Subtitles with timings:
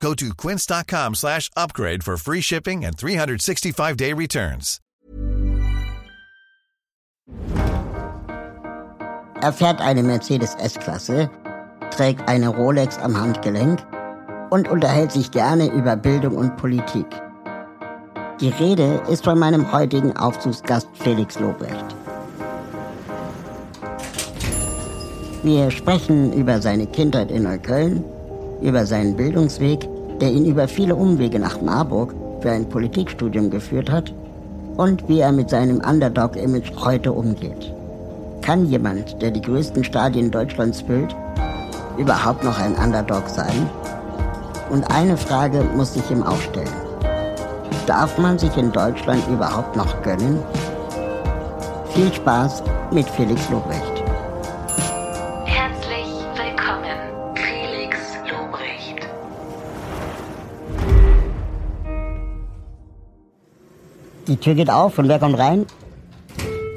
[0.00, 4.80] Go to quince.com slash upgrade for free shipping and 365-day returns.
[9.42, 11.30] Er fährt eine Mercedes S-Klasse,
[11.90, 13.80] trägt eine Rolex am Handgelenk
[14.50, 17.06] und unterhält sich gerne über Bildung und Politik.
[18.40, 21.84] Die Rede ist von meinem heutigen Aufzugsgast Felix Lobrecht.
[25.42, 28.04] Wir sprechen über seine Kindheit in Neukölln,
[28.60, 29.88] über seinen Bildungsweg,
[30.20, 34.12] der ihn über viele Umwege nach Marburg für ein Politikstudium geführt hat
[34.76, 37.72] und wie er mit seinem Underdog-Image heute umgeht.
[38.42, 41.14] Kann jemand, der die größten Stadien Deutschlands füllt,
[41.98, 43.68] überhaupt noch ein Underdog sein?
[44.70, 46.68] Und eine Frage muss sich ihm auch stellen.
[47.86, 50.38] Darf man sich in Deutschland überhaupt noch gönnen?
[51.90, 53.95] Viel Spaß mit Felix Lobrecht.
[64.28, 65.66] Die Tür geht auf und wer kommt rein?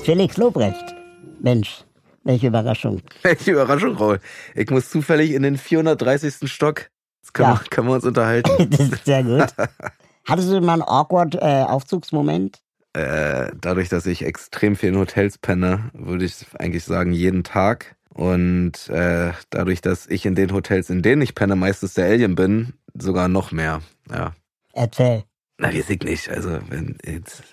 [0.03, 0.95] Felix Lobrecht.
[1.41, 1.83] Mensch,
[2.23, 3.01] welche Überraschung.
[3.23, 4.19] Welche Überraschung, Raul.
[4.55, 6.51] Ich muss zufällig in den 430.
[6.51, 6.89] Stock.
[7.21, 7.59] Jetzt können, Ja.
[7.61, 8.49] wir, können wir uns unterhalten.
[8.69, 9.47] Das ist sehr gut.
[10.27, 12.59] Hattest du mal einen awkward äh, Aufzugsmoment?
[12.93, 17.95] äh, dadurch, dass ich extrem viel in Hotels penne, würde ich eigentlich sagen, jeden Tag.
[18.09, 22.35] Und äh, dadurch, dass ich in den Hotels, in denen ich penne, meistens der Alien
[22.35, 23.81] bin, sogar noch mehr.
[24.11, 24.33] Ja.
[24.73, 25.23] Erzähl.
[25.59, 26.29] Na, weiß ich nicht.
[26.29, 27.43] Also, wenn jetzt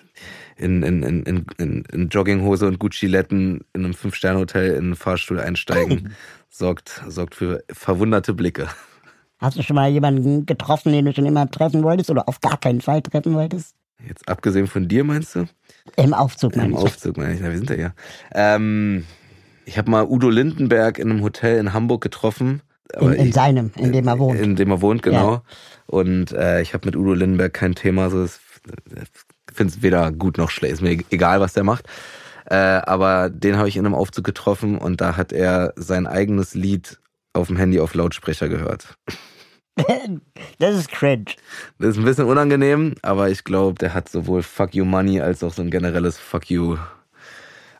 [0.55, 5.39] in, in, in, in, in, in Jogginghose und Gucci-Letten in einem Fünf-Sterne-Hotel in einen Fahrstuhl
[5.39, 6.13] einsteigen,
[6.49, 8.67] sorgt, sorgt für verwunderte Blicke.
[9.39, 12.57] Hast du schon mal jemanden getroffen, den du schon immer treffen wolltest oder auf gar
[12.57, 13.75] keinen Fall treffen wolltest?
[14.07, 15.45] Jetzt abgesehen von dir, meinst du?
[15.95, 16.79] Im Aufzug, Im meine ich.
[16.79, 17.41] Aufzug, meine ich.
[17.41, 17.93] Na, wir sind ja hier.
[18.33, 19.05] Ähm,
[19.65, 22.61] ich habe mal Udo Lindenberg in einem Hotel in Hamburg getroffen.
[22.99, 24.39] In, in ich- seinem, in dem er wohnt.
[24.39, 25.41] In dem er wohnt, genau.
[25.87, 28.09] Und äh, ich habe mit Udo Lindenberg kein Thema.
[28.09, 28.31] So, ich
[29.53, 30.73] finde es weder gut noch schlecht.
[30.73, 31.87] Ist mir egal, was der macht.
[32.49, 36.53] Äh, aber den habe ich in einem Aufzug getroffen und da hat er sein eigenes
[36.53, 36.99] Lied
[37.33, 38.95] auf dem Handy auf Lautsprecher gehört.
[40.59, 41.25] das ist cringe.
[41.77, 45.43] Das ist ein bisschen unangenehm, aber ich glaube, der hat sowohl Fuck You Money als
[45.43, 46.77] auch so ein generelles Fuck You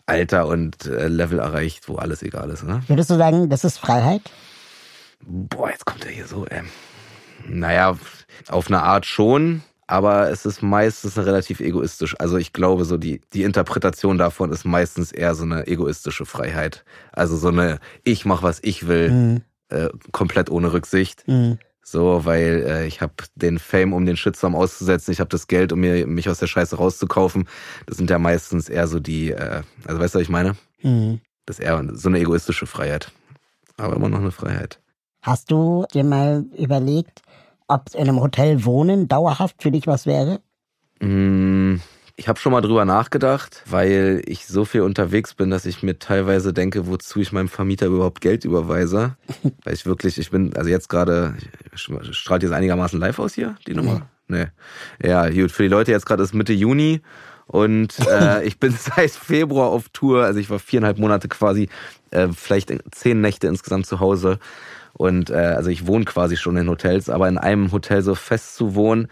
[0.06, 2.64] Alter und äh, Level erreicht, wo alles egal ist.
[2.64, 2.82] Ne?
[2.88, 4.22] Würdest du sagen, das ist Freiheit?
[5.26, 6.46] Boah, jetzt kommt er hier so.
[6.50, 6.66] Ähm,
[7.48, 7.98] naja,
[8.50, 12.16] auf eine Art schon, aber es ist meistens eine relativ egoistisch.
[12.20, 16.84] Also ich glaube, so die, die Interpretation davon ist meistens eher so eine egoistische Freiheit.
[17.12, 19.42] Also so eine, ich mach was ich will, Mhm.
[19.70, 21.28] äh, komplett ohne Rücksicht.
[21.28, 21.60] Mhm.
[21.84, 25.72] So, weil äh, ich habe den Fame, um den Shitstorm auszusetzen, ich habe das Geld,
[25.72, 27.48] um mir mich aus der Scheiße rauszukaufen.
[27.86, 30.58] Das sind ja meistens eher so die, äh, also weißt du, was ich meine?
[30.82, 31.22] Mhm.
[31.46, 33.12] Das ist eher so eine egoistische Freiheit.
[33.78, 34.82] Aber immer noch eine Freiheit.
[35.28, 37.22] Hast du dir mal überlegt,
[37.68, 40.40] ob in einem Hotel wohnen dauerhaft für dich was wäre?
[41.02, 41.82] Mm,
[42.16, 46.00] Ich habe schon mal drüber nachgedacht, weil ich so viel unterwegs bin, dass ich mir
[46.00, 49.18] teilweise denke, wozu ich meinem Vermieter überhaupt Geld überweise.
[49.66, 51.36] weil ich wirklich, ich bin, also jetzt gerade,
[51.74, 54.04] strahlt jetzt einigermaßen live aus hier, die Nummer?
[54.30, 54.48] Nee.
[55.04, 57.02] Ja, gut, für die Leute jetzt gerade ist Mitte Juni
[57.48, 61.68] und äh, ich bin seit Februar auf Tour, also ich war viereinhalb Monate quasi,
[62.12, 64.40] äh, vielleicht zehn Nächte insgesamt zu Hause.
[64.98, 68.56] Und äh, also ich wohne quasi schon in Hotels, aber in einem Hotel so fest
[68.56, 69.08] zu wohnen,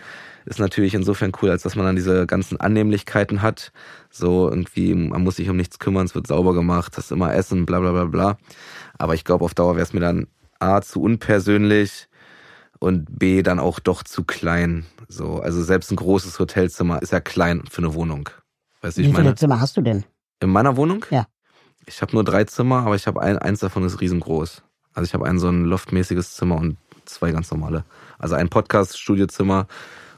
[0.45, 3.71] ist natürlich insofern cool, als dass man dann diese ganzen Annehmlichkeiten hat.
[4.09, 7.67] So irgendwie, man muss sich um nichts kümmern, es wird sauber gemacht, hast immer Essen,
[7.67, 8.37] bla bla bla bla.
[8.97, 10.27] Aber ich glaube, auf Dauer wäre es mir dann
[10.59, 12.07] A zu unpersönlich
[12.79, 14.85] und B dann auch doch zu klein.
[15.07, 18.29] So, also selbst ein großes Hotelzimmer ist ja klein für eine Wohnung.
[18.81, 19.35] Weißt wie viele?
[19.35, 20.03] Zimmer hast du denn?
[20.39, 21.05] In meiner Wohnung?
[21.11, 21.27] Ja.
[21.85, 24.63] Ich habe nur drei Zimmer, aber ich habe ein, eins davon ist riesengroß.
[24.95, 27.83] Also ich habe ein so ein loftmäßiges Zimmer und zwei ganz normale.
[28.17, 29.67] Also ein Podcast-Studiozimmer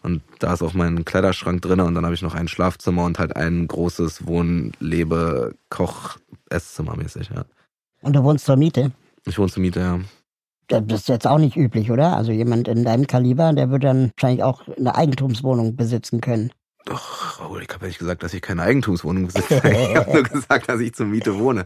[0.04, 3.20] und da ist auch mein Kleiderschrank drin und dann habe ich noch ein Schlafzimmer und
[3.20, 6.18] halt ein großes Wohn-, Lebe-, Koch-,
[6.50, 7.46] Esszimmer mäßig, ja.
[8.02, 8.92] Und du wohnst zur Miete?
[9.26, 10.00] Ich wohne zur Miete, ja.
[10.68, 12.16] Das ist jetzt auch nicht üblich, oder?
[12.16, 16.52] Also jemand in deinem Kaliber, der würde dann wahrscheinlich auch eine Eigentumswohnung besitzen können.
[16.86, 19.56] Doch, Raoul, ich habe ja nicht gesagt, dass ich keine Eigentumswohnung besitze.
[19.64, 21.66] ich habe nur gesagt, dass ich zur Miete wohne.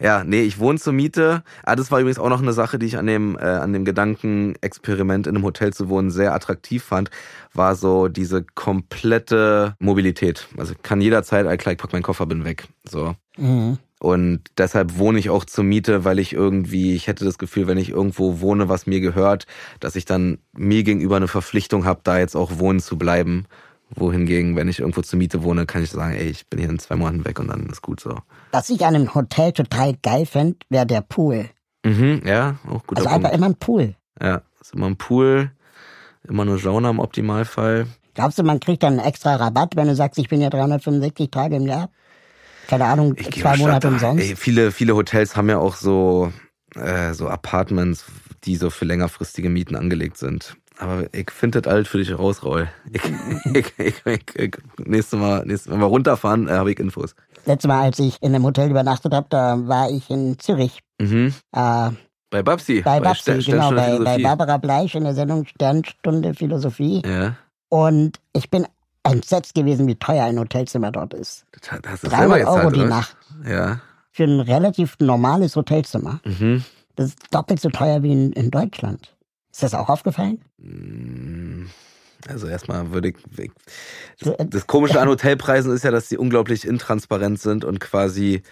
[0.00, 1.42] Ja, nee, ich wohne zur Miete.
[1.62, 3.84] Ah, das war übrigens auch noch eine Sache, die ich an dem, äh, an dem
[3.84, 7.10] Gedankenexperiment in einem Hotel zu wohnen sehr attraktiv fand,
[7.52, 10.48] war so diese komplette Mobilität.
[10.56, 12.66] Also ich kann jederzeit, klar, ich pack meinen Koffer, bin weg.
[12.84, 13.14] So.
[13.36, 13.78] Mhm.
[14.00, 17.78] Und deshalb wohne ich auch zur Miete, weil ich irgendwie, ich hätte das Gefühl, wenn
[17.78, 19.46] ich irgendwo wohne, was mir gehört,
[19.80, 23.46] dass ich dann mir gegenüber eine Verpflichtung habe, da jetzt auch wohnen zu bleiben.
[23.94, 26.78] Wohingegen, wenn ich irgendwo zur Miete wohne, kann ich sagen, ey, ich bin hier in
[26.78, 28.18] zwei Monaten weg und dann ist gut so.
[28.54, 31.46] Was ich an einem Hotel total geil fände, wäre der Pool.
[31.84, 32.98] Mhm, ja, auch gut.
[32.98, 33.96] Also einfach immer ein Pool.
[34.22, 35.50] Ja, ist immer ein Pool,
[36.22, 37.88] immer eine Sauna im Optimalfall.
[38.14, 41.32] Glaubst du, man kriegt dann einen extra Rabatt, wenn du sagst, ich bin ja 365
[41.32, 41.90] Tage im Jahr?
[42.68, 44.22] Keine Ahnung, Ich zwei Monate umsonst?
[44.22, 46.32] Ey, viele, viele Hotels haben ja auch so,
[46.76, 48.04] äh, so Apartments,
[48.44, 50.56] die so für längerfristige Mieten angelegt sind.
[50.78, 52.68] Aber ich finde das alt für dich raus, Raul.
[52.92, 57.16] Ich, ich, ich, ich, nächstes Mal, nächstes Mal, wenn wir runterfahren, äh, habe ich Infos.
[57.46, 60.80] Letztes Mal, als ich in einem Hotel übernachtet habe, da war ich in Zürich.
[61.00, 61.34] Mhm.
[61.52, 61.90] Äh,
[62.30, 62.82] Bei Babsi.
[62.82, 64.22] bei Babsi, Stern- genau, bei, bei.
[64.22, 67.02] Barbara Bleich in der Sendung Sternstunde Philosophie.
[67.04, 67.36] Ja.
[67.68, 68.66] Und ich bin
[69.02, 71.44] entsetzt gewesen, wie teuer ein Hotelzimmer dort ist.
[71.82, 72.88] Das selber 300 gezahlt, Euro die oder?
[72.88, 73.16] Nacht
[73.46, 73.80] Ja.
[74.10, 76.20] für ein relativ normales Hotelzimmer.
[76.24, 76.64] Mhm.
[76.96, 79.14] Das ist doppelt so teuer wie in, in Deutschland.
[79.52, 80.40] Ist das auch aufgefallen?
[80.58, 81.66] Mm,
[82.28, 83.50] Also erstmal würde ich,
[84.20, 88.42] So, äh, Das Komische an Hotelpreisen ist ja, dass die unglaublich intransparent sind und quasi,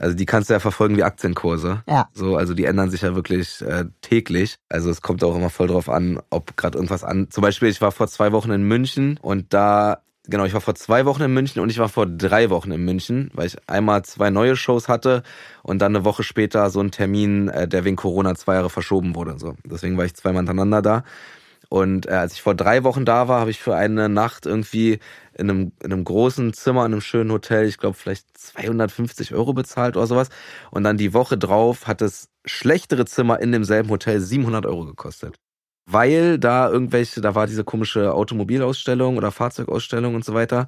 [0.00, 1.82] also die kannst du ja verfolgen wie Aktienkurse.
[1.86, 2.08] Ja.
[2.14, 4.56] So, also die ändern sich ja wirklich äh, täglich.
[4.68, 7.30] Also es kommt auch immer voll drauf an, ob gerade irgendwas an.
[7.30, 10.74] Zum Beispiel, ich war vor zwei Wochen in München und da, genau, ich war vor
[10.74, 14.04] zwei Wochen in München und ich war vor drei Wochen in München, weil ich einmal
[14.04, 15.22] zwei neue Shows hatte
[15.62, 19.14] und dann eine Woche später so einen Termin, äh, der wegen Corona zwei Jahre verschoben
[19.14, 19.38] wurde.
[19.38, 21.04] So, deswegen war ich zweimal hintereinander da.
[21.68, 25.00] Und äh, als ich vor drei Wochen da war, habe ich für eine Nacht irgendwie
[25.34, 29.52] in einem, in einem großen Zimmer, in einem schönen Hotel, ich glaube vielleicht 250 Euro
[29.52, 30.30] bezahlt oder sowas.
[30.70, 35.36] Und dann die Woche drauf hat das schlechtere Zimmer in demselben Hotel 700 Euro gekostet.
[35.90, 40.66] Weil da irgendwelche, da war diese komische Automobilausstellung oder Fahrzeugausstellung und so weiter.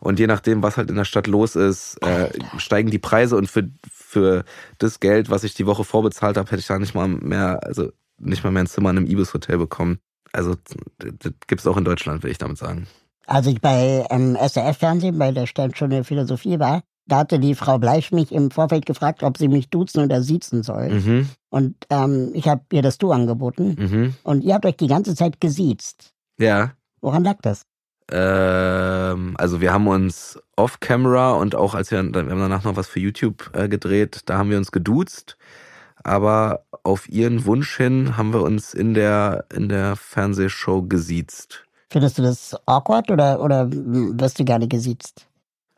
[0.00, 3.36] Und je nachdem, was halt in der Stadt los ist, äh, steigen die Preise.
[3.36, 4.44] Und für, für
[4.78, 7.90] das Geld, was ich die Woche vorbezahlt habe, hätte ich da nicht mal mehr, also
[8.18, 9.98] nicht mal mehr ein Zimmer in einem Ibis-Hotel bekommen.
[10.32, 10.54] Also
[10.98, 12.86] das das gibt's auch in Deutschland, will ich damit sagen.
[13.26, 18.12] Als ich bei ähm, SRF-Fernsehen bei der Sternstunde Philosophie war, da hatte die Frau Bleich
[18.12, 20.90] mich im Vorfeld gefragt, ob sie mich duzen oder siezen soll.
[20.90, 23.76] Mhm, Und ähm, ich habe ihr das Du angeboten.
[23.78, 24.14] mhm.
[24.22, 26.12] Und ihr habt euch die ganze Zeit gesiezt.
[26.38, 26.72] Ja.
[27.00, 27.62] Woran lag das?
[28.10, 32.88] Ähm, also wir haben uns off-camera und auch als wir, wir haben danach noch was
[32.88, 35.36] für YouTube äh, gedreht, da haben wir uns geduzt.
[36.02, 41.64] Aber auf ihren Wunsch hin haben wir uns in der, in der Fernsehshow gesiezt.
[41.90, 45.26] Findest du das awkward oder, oder wirst du gerne gesiezt?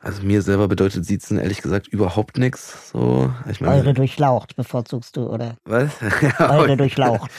[0.03, 2.91] Also mir selber bedeutet Siezen ehrlich gesagt überhaupt nichts.
[2.91, 5.55] So, ich meine, Eure durchlaucht bevorzugst du, oder?
[5.63, 5.91] was?
[6.21, 7.31] Ja, Eure durchlaucht.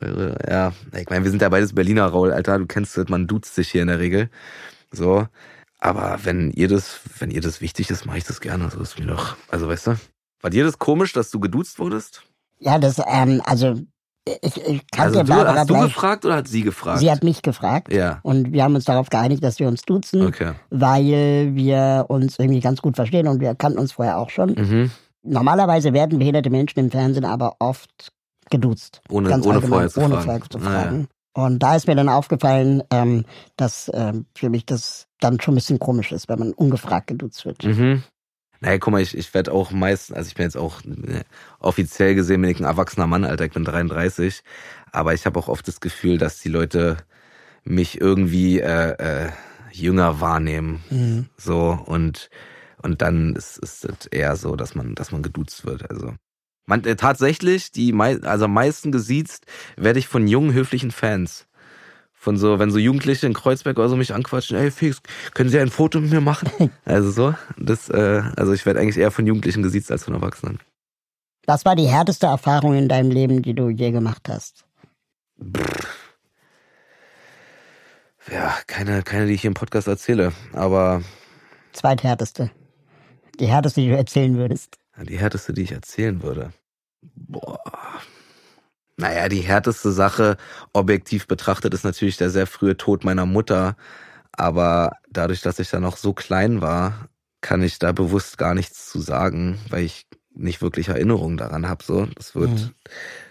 [0.00, 3.28] Eure, ja, ich meine, wir sind ja beides Berliner, Raul, Alter, du kennst das, man
[3.28, 4.30] duzt sich hier in der Regel.
[4.90, 5.28] So.
[5.78, 8.68] Aber wenn ihr das, wenn ihr das wichtig ist, mache ich das gerne.
[8.68, 9.36] So ist mir doch.
[9.48, 9.96] Also weißt du?
[10.40, 12.22] War dir das komisch, dass du geduzt wurdest?
[12.60, 13.74] Ja, das, ähm, also,
[14.26, 15.84] ich, ich kannte Also du, Barbara hast du Bleich.
[15.86, 16.98] gefragt oder hat sie gefragt?
[17.00, 17.92] Sie hat mich gefragt.
[17.92, 18.18] Ja.
[18.22, 20.52] Und wir haben uns darauf geeinigt, dass wir uns duzen, Okay.
[20.70, 24.50] weil wir uns irgendwie ganz gut verstehen und wir kannten uns vorher auch schon.
[24.50, 24.90] Mhm.
[25.22, 28.12] Normalerweise werden behinderte Menschen im Fernsehen aber oft
[28.50, 29.00] geduzt.
[29.10, 30.24] Ohne, Ganz ohne vorher zu ohne fragen.
[30.24, 31.08] vorher zu Ah, fragen.
[31.34, 33.24] Und da ist mir dann aufgefallen, ähm,
[33.56, 37.44] dass ähm, für mich das dann schon ein bisschen komisch ist, wenn man ungefragt geduzt
[37.44, 37.62] wird.
[37.64, 38.02] Mhm.
[38.60, 41.22] Naja, guck mal, ich, ich werde auch meist, also ich bin jetzt auch äh,
[41.60, 44.42] offiziell gesehen, bin ich ein erwachsener Mann, Alter, ich bin 33,
[44.90, 46.96] aber ich habe auch oft das Gefühl, dass die Leute
[47.64, 49.30] mich irgendwie äh, äh,
[49.72, 50.82] jünger wahrnehmen.
[50.90, 51.26] Mhm.
[51.36, 52.30] So und
[52.82, 55.90] und dann ist, ist es eher so, dass man, dass man geduzt wird.
[55.90, 56.14] Also
[56.66, 59.46] man äh, tatsächlich die mei also am meisten gesiezt
[59.76, 61.47] werde ich von jungen höflichen Fans.
[62.28, 65.00] Von so, wenn so Jugendliche in Kreuzberg oder so mich anquatschen, ey Fix,
[65.32, 66.70] können Sie ein Foto mit mir machen?
[66.84, 70.58] Also so, das, äh, also ich werde eigentlich eher von Jugendlichen gesiezt als von Erwachsenen.
[71.46, 74.66] Was war die härteste Erfahrung in deinem Leben, die du je gemacht hast?
[78.30, 81.00] Ja, keine, keine, die ich hier im Podcast erzähle, aber
[81.72, 82.50] Zweithärteste.
[83.40, 84.76] Die härteste, die du erzählen würdest.
[85.02, 86.52] Die härteste, die ich erzählen würde.
[87.00, 87.58] Boah.
[88.98, 90.36] Naja, die härteste Sache,
[90.72, 93.76] objektiv betrachtet, ist natürlich der sehr frühe Tod meiner Mutter.
[94.32, 97.08] Aber dadurch, dass ich da noch so klein war,
[97.42, 101.84] kann ich da bewusst gar nichts zu sagen, weil ich nicht wirklich Erinnerungen daran habe.
[101.84, 102.74] So, das wird, Mhm.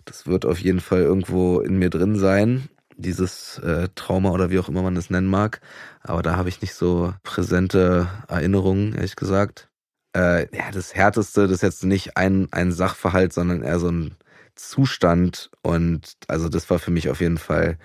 [0.05, 2.69] das wird auf jeden Fall irgendwo in mir drin sein.
[2.99, 5.61] dieses äh, Trauma oder wie auch immer man es nennen mag.
[6.01, 9.69] Aber da habe ich nicht so präsente Erinnerungen, ehrlich gesagt.
[10.15, 14.15] Äh, ja, das Härteste, das ist jetzt nicht ein, ein Sachverhalt, sondern eher so ein
[14.57, 15.49] Zustand.
[15.61, 17.77] Und also das war für mich auf jeden Fall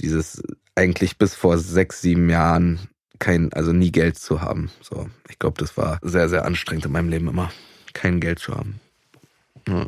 [0.00, 0.42] dieses
[0.74, 4.70] eigentlich bis vor sechs, sieben Jahren kein, also nie Geld zu haben.
[4.80, 7.52] So, ich glaube, das war sehr, sehr anstrengend in meinem Leben immer,
[7.92, 8.80] kein Geld zu haben.
[9.68, 9.86] Ja.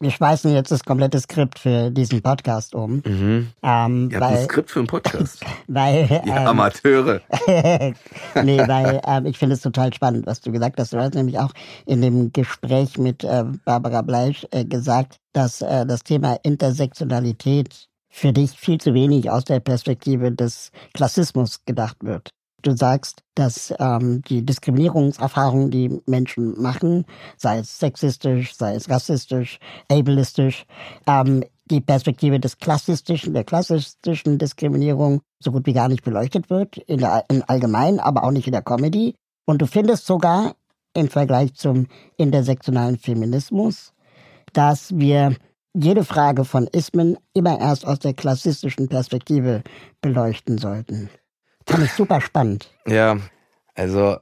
[0.00, 3.02] Wir schmeißen jetzt das komplette Skript für diesen Podcast um.
[3.04, 3.48] Mhm.
[3.64, 5.44] Ähm, Ihr weil, ein Skript für einen Podcast.
[5.66, 7.20] weil, ähm, Amateure.
[8.44, 10.92] nee, weil ähm, ich finde es total spannend, was du gesagt hast.
[10.92, 11.52] Du hast nämlich auch
[11.84, 18.32] in dem Gespräch mit äh, Barbara Bleisch äh, gesagt, dass äh, das Thema Intersektionalität für
[18.32, 22.30] dich viel zu wenig aus der Perspektive des Klassismus gedacht wird.
[22.62, 27.04] Du sagst, dass ähm, die Diskriminierungserfahrungen, die Menschen machen,
[27.36, 30.66] sei es sexistisch, sei es rassistisch, ableistisch,
[31.06, 36.78] ähm, die Perspektive des klassistischen, der klassistischen Diskriminierung so gut wie gar nicht beleuchtet wird,
[36.78, 39.14] in der, im Allgemeinen, aber auch nicht in der Comedy.
[39.46, 40.56] Und du findest sogar
[40.94, 41.86] im Vergleich zum
[42.16, 43.92] intersektionalen Feminismus,
[44.52, 45.36] dass wir
[45.74, 49.62] jede Frage von Ismen immer erst aus der klassistischen Perspektive
[50.00, 51.08] beleuchten sollten.
[51.68, 52.70] Fand ich super spannend.
[52.86, 53.18] Ja,
[53.74, 54.16] also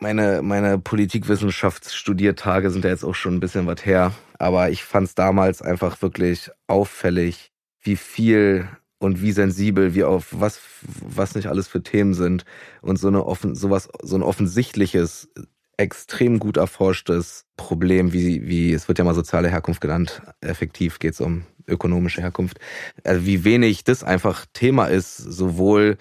[0.00, 4.12] meine, meine Politikwissenschaftsstudiertage sind ja jetzt auch schon ein bisschen was her.
[4.40, 10.28] Aber ich fand es damals einfach wirklich auffällig, wie viel und wie sensibel wir auf
[10.32, 12.44] was, was nicht alles für Themen sind
[12.82, 15.28] und so eine offen, sowas, so ein offensichtliches,
[15.76, 20.22] extrem gut erforschtes Problem, wie, wie, es wird ja mal soziale Herkunft genannt.
[20.40, 22.58] Effektiv geht es um ökonomische Herkunft.
[23.04, 25.98] Also wie wenig das einfach Thema ist, sowohl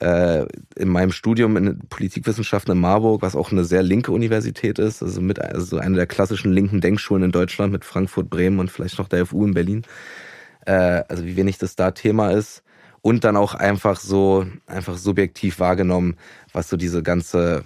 [0.00, 0.46] äh,
[0.76, 5.20] in meinem Studium in Politikwissenschaften in Marburg, was auch eine sehr linke Universität ist, also
[5.20, 9.08] mit also eine der klassischen linken Denkschulen in Deutschland mit Frankfurt, Bremen und vielleicht noch
[9.08, 9.82] der FU in Berlin.
[10.66, 12.62] Äh, also wie wenig das da Thema ist
[13.02, 16.16] und dann auch einfach so einfach subjektiv wahrgenommen,
[16.52, 17.64] was so diese ganze,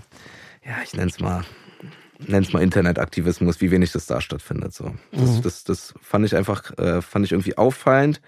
[0.64, 1.44] ja ich nenne es mal
[2.26, 4.74] nenne es mal Internetaktivismus, wie wenig das da stattfindet.
[4.74, 5.42] So, das, Mhm.
[5.42, 8.20] das, das fand ich einfach, äh, fand ich irgendwie auffallend.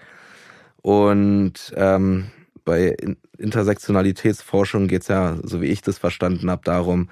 [0.81, 2.31] Und ähm,
[2.63, 7.09] bei In- Intersektionalitätsforschung geht's ja, so wie ich das verstanden habe, darum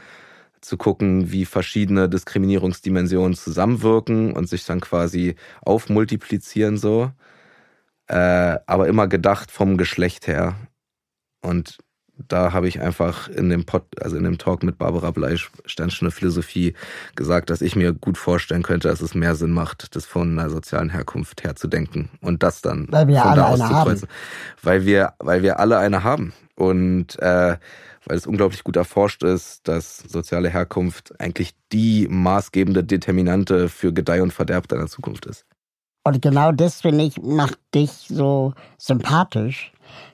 [0.62, 7.12] zu gucken, wie verschiedene Diskriminierungsdimensionen zusammenwirken und sich dann quasi aufmultiplizieren so.
[8.08, 10.56] Äh, aber immer gedacht vom Geschlecht her.
[11.42, 11.78] Und
[12.28, 16.12] da habe ich einfach in dem Pod, also in dem Talk mit Barbara Bleisch, Sternstunde
[16.12, 16.74] Philosophie,
[17.16, 20.50] gesagt, dass ich mir gut vorstellen könnte, dass es mehr Sinn macht, das von einer
[20.50, 24.02] sozialen Herkunft her zu denken und das dann Weil wir von alle da aus haben.
[24.62, 26.34] Weil wir, weil wir alle eine haben.
[26.56, 27.58] Und äh,
[28.06, 34.24] weil es unglaublich gut erforscht ist, dass soziale Herkunft eigentlich die maßgebende Determinante für Gedeih
[34.24, 35.46] und Verderb deiner Zukunft ist.
[36.04, 39.72] Und genau das, finde ich, macht dich so sympathisch,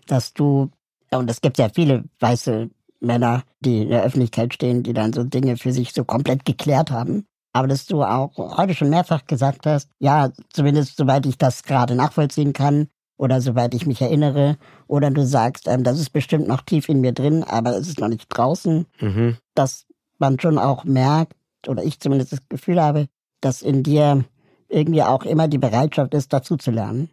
[0.08, 0.72] dass du,
[1.18, 2.70] und es gibt ja viele weiße
[3.00, 6.92] Männer, die in der Öffentlichkeit stehen, die dann so Dinge für sich so komplett geklärt
[6.92, 7.26] haben.
[7.54, 11.96] Aber dass du auch heute schon mehrfach gesagt hast, ja, zumindest soweit ich das gerade
[11.96, 14.58] nachvollziehen kann oder soweit ich mich erinnere,
[14.88, 18.00] oder du sagst, ähm, das ist bestimmt noch tief in mir drin, aber es ist
[18.00, 19.38] noch nicht draußen, Mhm.
[19.54, 19.86] dass
[20.18, 21.34] man schon auch merkt,
[21.68, 23.08] oder ich zumindest das Gefühl habe,
[23.40, 24.26] dass in dir
[24.68, 27.10] irgendwie auch immer die Bereitschaft ist, dazu zu lernen.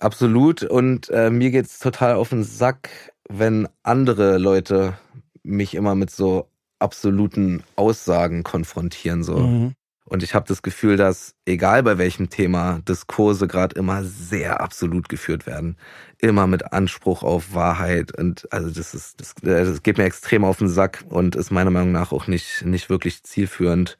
[0.00, 0.62] Absolut.
[0.62, 4.98] Und äh, mir geht's total auf den Sack, wenn andere Leute
[5.42, 9.22] mich immer mit so absoluten Aussagen konfrontieren.
[9.22, 9.38] So.
[9.38, 9.74] Mhm.
[10.08, 15.08] Und ich habe das Gefühl, dass egal bei welchem Thema Diskurse gerade immer sehr absolut
[15.08, 15.76] geführt werden.
[16.20, 18.16] Immer mit Anspruch auf Wahrheit.
[18.16, 21.50] Und also das ist, das, äh, das geht mir extrem auf den Sack und ist
[21.50, 23.98] meiner Meinung nach auch nicht, nicht wirklich zielführend.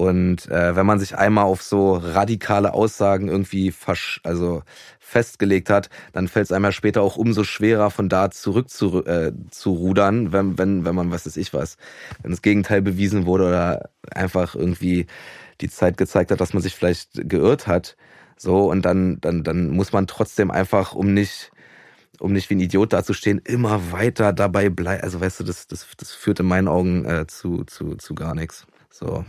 [0.00, 4.62] Und äh, wenn man sich einmal auf so radikale Aussagen irgendwie versch also
[4.98, 9.04] festgelegt hat, dann fällt es einem ja später auch umso schwerer, von da zurück zu,
[9.04, 11.76] äh, zu rudern, wenn, wenn, wenn man, was weiß ich was,
[12.22, 15.06] wenn das Gegenteil bewiesen wurde oder einfach irgendwie
[15.60, 17.94] die Zeit gezeigt hat, dass man sich vielleicht geirrt hat.
[18.38, 21.52] So, und dann, dann, dann muss man trotzdem einfach, um nicht,
[22.20, 25.02] um nicht wie ein Idiot dazustehen, immer weiter dabei bleiben.
[25.02, 28.34] Also weißt du, das, das, das führt in meinen Augen äh, zu, zu, zu gar
[28.34, 28.66] nichts.
[28.88, 29.26] So.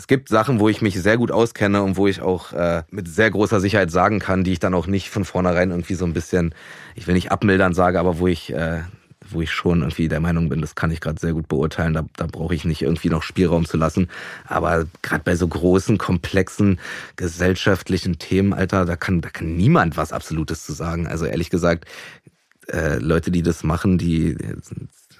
[0.00, 3.06] Es gibt Sachen, wo ich mich sehr gut auskenne und wo ich auch äh, mit
[3.06, 6.14] sehr großer Sicherheit sagen kann, die ich dann auch nicht von vornherein irgendwie so ein
[6.14, 6.54] bisschen,
[6.94, 8.80] ich will nicht abmildern sage, aber wo ich, äh,
[9.28, 11.92] wo ich schon irgendwie der Meinung bin, das kann ich gerade sehr gut beurteilen.
[11.92, 14.08] Da, da brauche ich nicht irgendwie noch Spielraum zu lassen.
[14.46, 16.80] Aber gerade bei so großen, komplexen
[17.16, 21.08] gesellschaftlichen Themen, Alter, da kann, da kann niemand was Absolutes zu sagen.
[21.08, 21.84] Also ehrlich gesagt,
[22.68, 24.34] äh, Leute, die das machen, die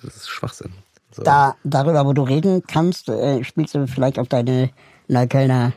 [0.03, 0.73] das ist Schwachsinn.
[1.12, 1.23] So.
[1.23, 4.71] Da, darüber, wo du reden kannst, äh, spielst du vielleicht auf deine
[5.09, 5.73] Neuköllner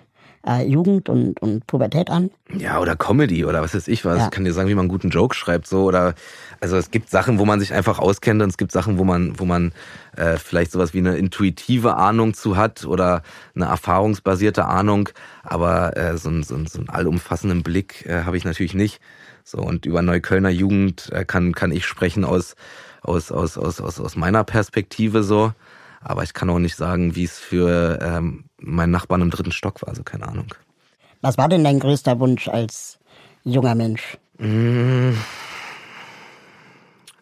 [0.46, 2.30] äh, Jugend und, und Pubertät an.
[2.58, 4.18] Ja, oder Comedy oder was weiß ich was.
[4.18, 4.26] Ja.
[4.26, 6.14] Ich kann dir sagen, wie man einen guten Joke schreibt, so oder
[6.60, 9.40] also es gibt Sachen, wo man sich einfach auskennt und es gibt Sachen, wo man,
[9.40, 9.72] wo man
[10.16, 13.24] äh, vielleicht sowas wie eine intuitive Ahnung zu hat oder
[13.56, 15.10] eine erfahrungsbasierte Ahnung,
[15.44, 19.00] aber äh, so, ein, so, ein, so einen allumfassenden Blick äh, habe ich natürlich nicht.
[19.46, 22.56] So und über Neuköllner Jugend äh, kann kann ich sprechen aus
[23.02, 25.54] aus aus aus aus aus meiner Perspektive so.
[26.00, 29.82] Aber ich kann auch nicht sagen, wie es für ähm, meinen Nachbarn im dritten Stock
[29.82, 30.48] war, also keine Ahnung.
[31.22, 33.00] Was war denn dein größter Wunsch als
[33.44, 34.18] junger Mensch?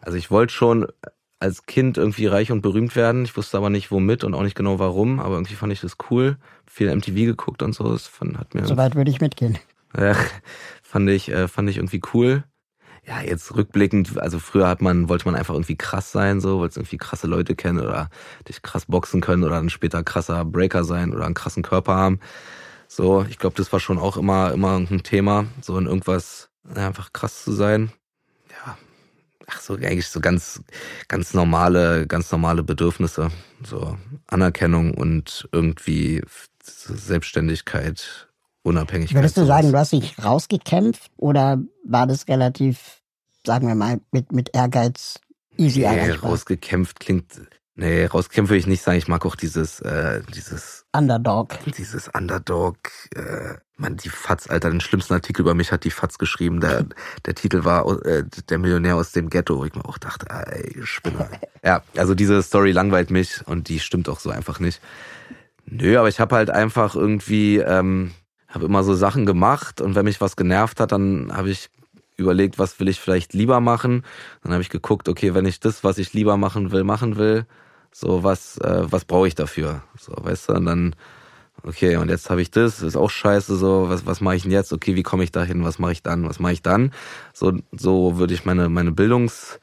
[0.02, 0.88] Also ich wollte schon
[1.40, 3.26] als Kind irgendwie reich und berühmt werden.
[3.26, 5.98] Ich wusste aber nicht womit und auch nicht genau warum, aber irgendwie fand ich das
[6.10, 6.38] cool.
[6.68, 7.92] Viel MTV geguckt und so.
[7.92, 9.58] Das fand, hat mir Soweit würde ich mitgehen.
[9.94, 10.14] äh,
[10.84, 12.44] fand ich äh, fand ich irgendwie cool.
[13.06, 16.80] Ja, jetzt rückblickend, also früher hat man wollte man einfach irgendwie krass sein, so wollte
[16.80, 18.10] irgendwie krasse Leute kennen oder
[18.48, 22.20] dich krass boxen können oder dann später krasser Breaker sein oder einen krassen Körper haben.
[22.88, 26.88] So, ich glaube, das war schon auch immer immer ein Thema, so in irgendwas ja,
[26.88, 27.92] einfach krass zu sein.
[28.52, 28.78] Ja,
[29.48, 30.62] ach so eigentlich so ganz
[31.08, 33.32] ganz normale ganz normale Bedürfnisse,
[33.64, 36.22] so Anerkennung und irgendwie
[36.64, 38.31] Selbstständigkeit,
[38.64, 39.16] Unabhängigkeit.
[39.18, 43.02] Würdest du sagen, du hast dich rausgekämpft oder war das relativ,
[43.46, 45.20] sagen wir mal, mit, mit Ehrgeiz
[45.58, 46.30] easy Nee, erreichbar?
[46.32, 47.42] rausgekämpft klingt.
[47.74, 48.98] Nee, rauskämpfen will ich nicht sagen.
[48.98, 51.58] Ich mag auch dieses, äh, dieses, Underdog.
[51.78, 52.78] dieses Underdog.
[53.16, 56.60] Äh, man, die Fatz, Alter, den schlimmsten Artikel über mich hat die Fatz geschrieben.
[56.60, 56.86] Der,
[57.26, 60.76] der Titel war äh, Der Millionär aus dem Ghetto, wo ich mir auch dachte, ey,
[60.84, 61.30] Spinner.
[61.64, 64.80] ja, also diese Story langweilt mich und die stimmt auch so einfach nicht.
[65.66, 68.12] Nö, aber ich habe halt einfach irgendwie, ähm,
[68.52, 71.70] habe immer so Sachen gemacht und wenn mich was genervt hat, dann habe ich
[72.18, 74.04] überlegt, was will ich vielleicht lieber machen.
[74.44, 77.46] Dann habe ich geguckt, okay, wenn ich das, was ich lieber machen will, machen will,
[77.92, 79.84] so was, äh, was brauche ich dafür?
[79.98, 80.96] So, weißt du, und dann,
[81.64, 84.52] okay, und jetzt habe ich das, ist auch scheiße, so, was, was mache ich denn
[84.52, 84.72] jetzt?
[84.72, 85.64] Okay, wie komme ich dahin?
[85.64, 86.28] Was mache ich dann?
[86.28, 86.92] Was mache ich dann?
[87.34, 89.60] So, so würde ich meine, meine Bildungs,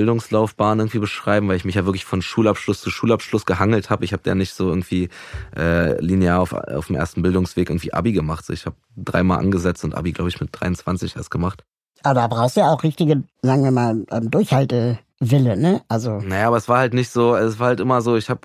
[0.00, 4.02] Bildungslaufbahn irgendwie beschreiben, weil ich mich ja wirklich von Schulabschluss zu Schulabschluss gehangelt habe.
[4.06, 5.10] Ich habe ja nicht so irgendwie
[5.54, 8.46] äh, linear auf, auf dem ersten Bildungsweg irgendwie Abi gemacht.
[8.46, 11.64] So, ich habe dreimal angesetzt und Abi, glaube ich, mit 23 erst gemacht.
[12.02, 15.82] Aber da brauchst du ja auch richtige, sagen wir mal, ähm, Durchhaltewille, ne?
[15.88, 18.40] Also, Naja, aber es war halt nicht so, es war halt immer so, ich habe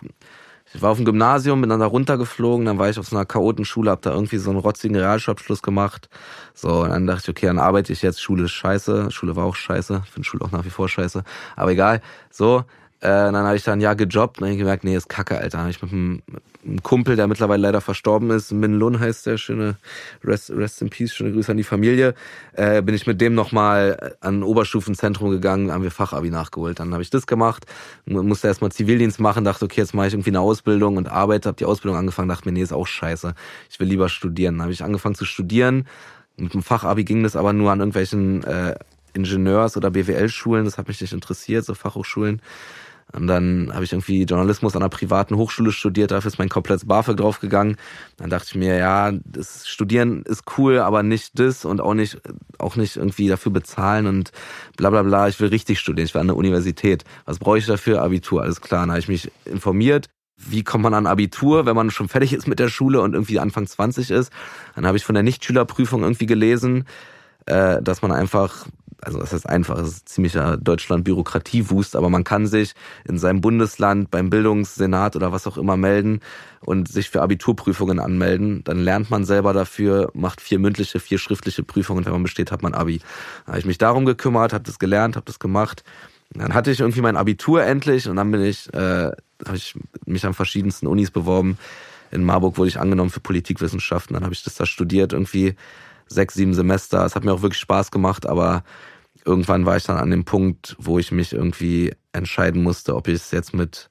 [0.75, 3.25] ich war auf dem Gymnasium, bin dann da runtergeflogen, dann war ich auf so einer
[3.25, 6.09] Chaotenschule, hab da irgendwie so einen rotzigen Realschulabschluss gemacht.
[6.53, 9.45] So, und dann dachte ich, okay, dann arbeite ich jetzt, Schule ist scheiße, Schule war
[9.45, 11.23] auch scheiße, finde Schule auch nach wie vor scheiße,
[11.55, 12.01] aber egal.
[12.29, 12.65] So,
[13.01, 15.57] äh, dann habe ich dann Jahr gejobbt und dann gemerkt, nee, ist kacke, Alter.
[15.57, 18.99] Dann hab ich mit einem, mit einem Kumpel, der mittlerweile leider verstorben ist, Min Lun
[18.99, 19.75] heißt der, schöne
[20.23, 22.15] Rest, Rest in Peace, schöne Grüße an die Familie,
[22.53, 26.79] äh, bin ich mit dem nochmal an ein Oberstufenzentrum gegangen, haben wir Fachabi nachgeholt.
[26.79, 27.65] Dann habe ich das gemacht,
[28.05, 31.49] mu- musste erstmal Zivildienst machen, dachte, okay, jetzt mache ich irgendwie eine Ausbildung und arbeite,
[31.49, 33.35] habe die Ausbildung angefangen, dachte mir, nee, ist auch scheiße.
[33.69, 34.55] Ich will lieber studieren.
[34.55, 35.87] Dann habe ich angefangen zu studieren.
[36.37, 38.75] Mit dem Fachabi ging das aber nur an irgendwelchen äh,
[39.13, 42.41] Ingenieurs- oder BWL-Schulen, das hat mich nicht interessiert, so Fachhochschulen.
[43.13, 46.85] Und dann habe ich irgendwie Journalismus an einer privaten Hochschule studiert, dafür ist mein komplettes
[46.85, 47.77] BAföG draufgegangen.
[48.17, 52.19] Dann dachte ich mir, ja, das Studieren ist cool, aber nicht das und auch nicht,
[52.57, 54.31] auch nicht irgendwie dafür bezahlen und
[54.75, 55.27] bla bla bla.
[55.27, 57.03] Ich will richtig studieren, ich will an der Universität.
[57.25, 58.01] Was brauche ich dafür?
[58.01, 58.81] Abitur, alles klar.
[58.81, 62.47] Dann habe ich mich informiert, wie kommt man an Abitur, wenn man schon fertig ist
[62.47, 64.31] mit der Schule und irgendwie Anfang 20 ist.
[64.75, 66.85] Dann habe ich von der Nichtschülerprüfung irgendwie gelesen,
[67.45, 68.65] äh, dass man einfach,
[69.01, 72.73] also das heißt einfach, es ist ziemlicher Deutschland-Bürokratiewust, aber man kann sich
[73.07, 76.21] in seinem Bundesland beim Bildungssenat oder was auch immer melden
[76.61, 78.63] und sich für Abiturprüfungen anmelden.
[78.63, 82.63] Dann lernt man selber dafür, macht vier mündliche, vier schriftliche Prüfungen wenn man besteht, hat
[82.63, 82.99] man Abi.
[83.45, 85.83] Dann habe ich mich darum gekümmert, habe das gelernt, habe das gemacht.
[86.31, 89.11] Dann hatte ich irgendwie mein Abitur endlich und dann bin ich, äh,
[89.45, 91.57] habe ich mich an verschiedensten Unis beworben.
[92.11, 95.55] In Marburg wurde ich angenommen für Politikwissenschaften, dann habe ich das da studiert, irgendwie
[96.07, 97.05] sechs, sieben Semester.
[97.05, 98.63] Es hat mir auch wirklich Spaß gemacht, aber
[99.25, 103.15] irgendwann war ich dann an dem Punkt, wo ich mich irgendwie entscheiden musste, ob ich
[103.15, 103.89] es jetzt mit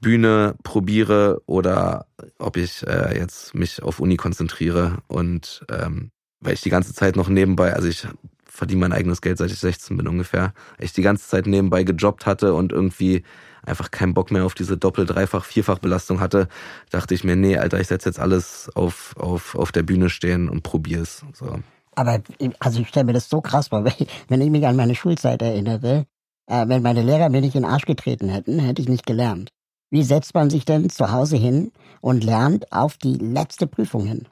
[0.00, 2.06] Bühne probiere oder
[2.38, 4.98] ob ich äh, jetzt mich auf Uni konzentriere.
[5.08, 8.06] Und ähm, weil ich die ganze Zeit noch nebenbei, also ich
[8.44, 12.26] verdiene mein eigenes Geld, seit ich 16 bin ungefähr, ich die ganze Zeit nebenbei gejobbt
[12.26, 13.24] hatte und irgendwie
[13.64, 16.48] einfach keinen Bock mehr auf diese Doppel-, Dreifach-, Vierfach-Belastung hatte,
[16.90, 20.48] dachte ich mir, nee, Alter, ich setze jetzt alles auf, auf, auf der Bühne stehen
[20.48, 21.24] und probier's.
[21.34, 21.58] So.
[21.94, 22.20] aber
[22.58, 24.94] also ich stelle mir das so krass vor, wenn ich, wenn ich mich an meine
[24.94, 26.06] Schulzeit erinnere,
[26.46, 29.50] äh, wenn meine Lehrer mir nicht in den Arsch getreten hätten, hätte ich nicht gelernt.
[29.90, 34.28] Wie setzt man sich denn zu Hause hin und lernt auf die letzte Prüfung hin?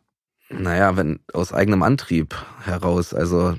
[0.50, 3.54] Naja, wenn aus eigenem Antrieb heraus, also,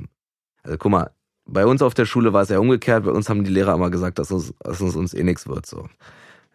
[0.64, 1.12] also guck mal,
[1.52, 3.90] bei uns auf der Schule war es ja umgekehrt, bei uns haben die Lehrer immer
[3.90, 5.66] gesagt, dass uns, dass uns, uns eh nichts wird.
[5.66, 5.88] So.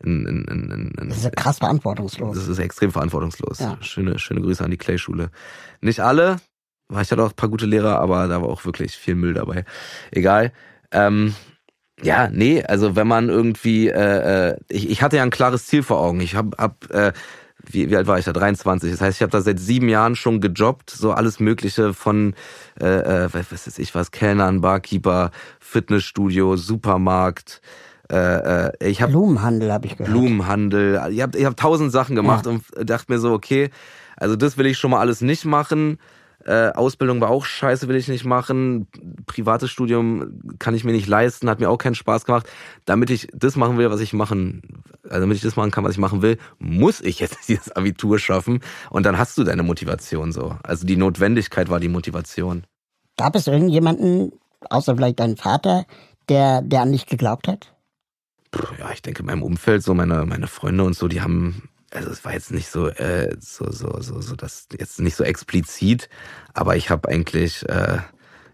[0.02, 2.36] in, in, in, Das ist ja krass verantwortungslos.
[2.36, 3.60] das ist extrem verantwortungslos.
[3.60, 3.76] Ja.
[3.80, 5.30] Schöne, schöne Grüße an die Clay-Schule.
[5.80, 6.36] Nicht alle,
[6.90, 9.64] ich hatte auch ein paar gute Lehrer, aber da war auch wirklich viel Müll dabei.
[10.10, 10.52] Egal.
[10.90, 11.34] Ähm,
[12.02, 15.82] ja, nee, also wenn man irgendwie, äh, äh, ich, ich hatte ja ein klares Ziel
[15.82, 16.20] vor Augen.
[16.20, 17.12] Ich hab, hab äh,
[17.66, 18.32] wie, wie alt war ich da?
[18.32, 18.90] 23.
[18.92, 22.34] Das heißt, ich habe da seit sieben Jahren schon gejobbt, so alles Mögliche von,
[22.80, 27.60] äh, äh, was weiß ich was, Kellnern, Barkeeper, Fitnessstudio, Supermarkt.
[28.10, 30.12] Äh, äh, ich habe Blumenhandel habe ich gehört.
[30.12, 31.00] Blumenhandel.
[31.10, 32.52] Ich habe ich hab tausend Sachen gemacht Ja.
[32.52, 33.70] und dachte mir so, okay,
[34.16, 35.98] also das will ich schon mal alles nicht machen.
[36.44, 38.86] Äh, Ausbildung war auch scheiße, will ich nicht machen.
[39.26, 42.46] Privates Studium kann ich mir nicht leisten, hat mir auch keinen Spaß gemacht.
[42.84, 44.62] Damit ich das machen will, was ich machen,
[45.04, 48.18] also damit ich das machen kann, was ich machen will, muss ich jetzt dieses Abitur
[48.18, 48.60] schaffen.
[48.90, 50.56] Und dann hast du deine Motivation so.
[50.62, 52.64] Also die Notwendigkeit war die Motivation.
[53.16, 54.32] Gab es irgendjemanden,
[54.68, 55.86] außer vielleicht deinen Vater,
[56.28, 57.74] der, der an dich geglaubt hat?
[58.78, 62.10] Ja, ich denke, in meinem Umfeld, so meine, meine Freunde und so, die haben, also
[62.10, 66.08] es war jetzt nicht so, äh, so, so, so, so, das jetzt nicht so explizit,
[66.52, 67.98] aber ich habe eigentlich äh,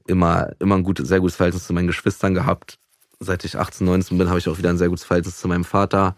[0.07, 2.79] immer, immer ein gutes, sehr gutes Verhältnis zu meinen Geschwistern gehabt.
[3.19, 5.65] Seit ich 18, 19 bin, habe ich auch wieder ein sehr gutes Verhältnis zu meinem
[5.65, 6.17] Vater.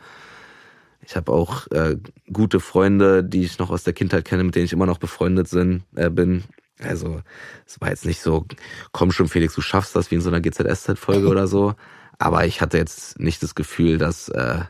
[1.04, 1.96] Ich habe auch äh,
[2.32, 5.48] gute Freunde, die ich noch aus der Kindheit kenne, mit denen ich immer noch befreundet
[5.48, 6.44] sind, äh, bin.
[6.80, 7.22] Also
[7.66, 8.46] es war jetzt nicht so,
[8.92, 11.74] komm schon Felix, du schaffst das wie in so einer GZSZ-Folge oder so.
[12.18, 14.60] Aber ich hatte jetzt nicht das Gefühl, dass, äh,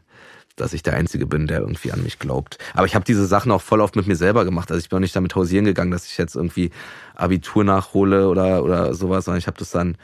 [0.62, 2.58] dass ich der Einzige bin, der irgendwie an mich glaubt.
[2.74, 4.70] Aber ich habe diese Sachen auch voll oft mit mir selber gemacht.
[4.70, 6.70] Also ich bin auch nicht damit hausieren gegangen, dass ich jetzt irgendwie
[7.14, 9.96] Abitur nachhole oder, oder sowas, sondern ich habe das dann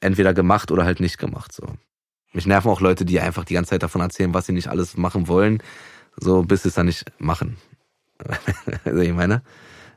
[0.00, 1.52] entweder gemacht oder halt nicht gemacht.
[1.52, 1.64] So.
[2.32, 4.96] Mich nerven auch Leute, die einfach die ganze Zeit davon erzählen, was sie nicht alles
[4.96, 5.62] machen wollen,
[6.16, 7.56] so bis sie es dann nicht machen.
[8.84, 9.42] also ich meine?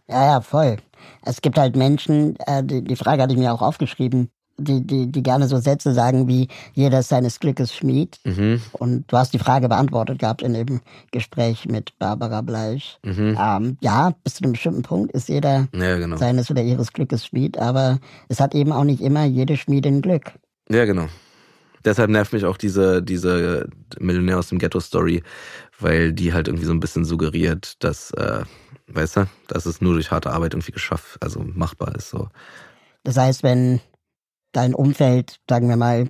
[0.08, 0.78] Ja, ja, voll.
[1.24, 5.12] Es gibt halt Menschen, äh, die, die Frage hatte ich mir auch aufgeschrieben, die, die,
[5.12, 8.20] die gerne so Sätze sagen wie, jeder ist seines Glückes Schmied.
[8.24, 8.62] Mhm.
[8.74, 13.00] Und du hast die Frage beantwortet gehabt in dem Gespräch mit Barbara Bleich.
[13.04, 13.38] Mhm.
[13.40, 16.18] Ähm, ja, bis zu einem bestimmten Punkt ist jeder Ja, genau.
[16.18, 20.34] seines oder ihres Glückes Schmied, aber es hat eben auch nicht immer jede Schmiedin Glück.
[20.70, 21.08] Ja, genau.
[21.86, 25.24] Deshalb nervt mich auch diese, diese Millionär aus dem Ghetto-Story,
[25.80, 28.42] weil die halt irgendwie so ein bisschen suggeriert, dass, äh,
[28.88, 32.28] weißt du, dass es nur durch harte Arbeit irgendwie geschafft, also machbar ist so.
[33.04, 33.80] Das heißt, wenn
[34.52, 36.08] dein Umfeld, sagen wir mal,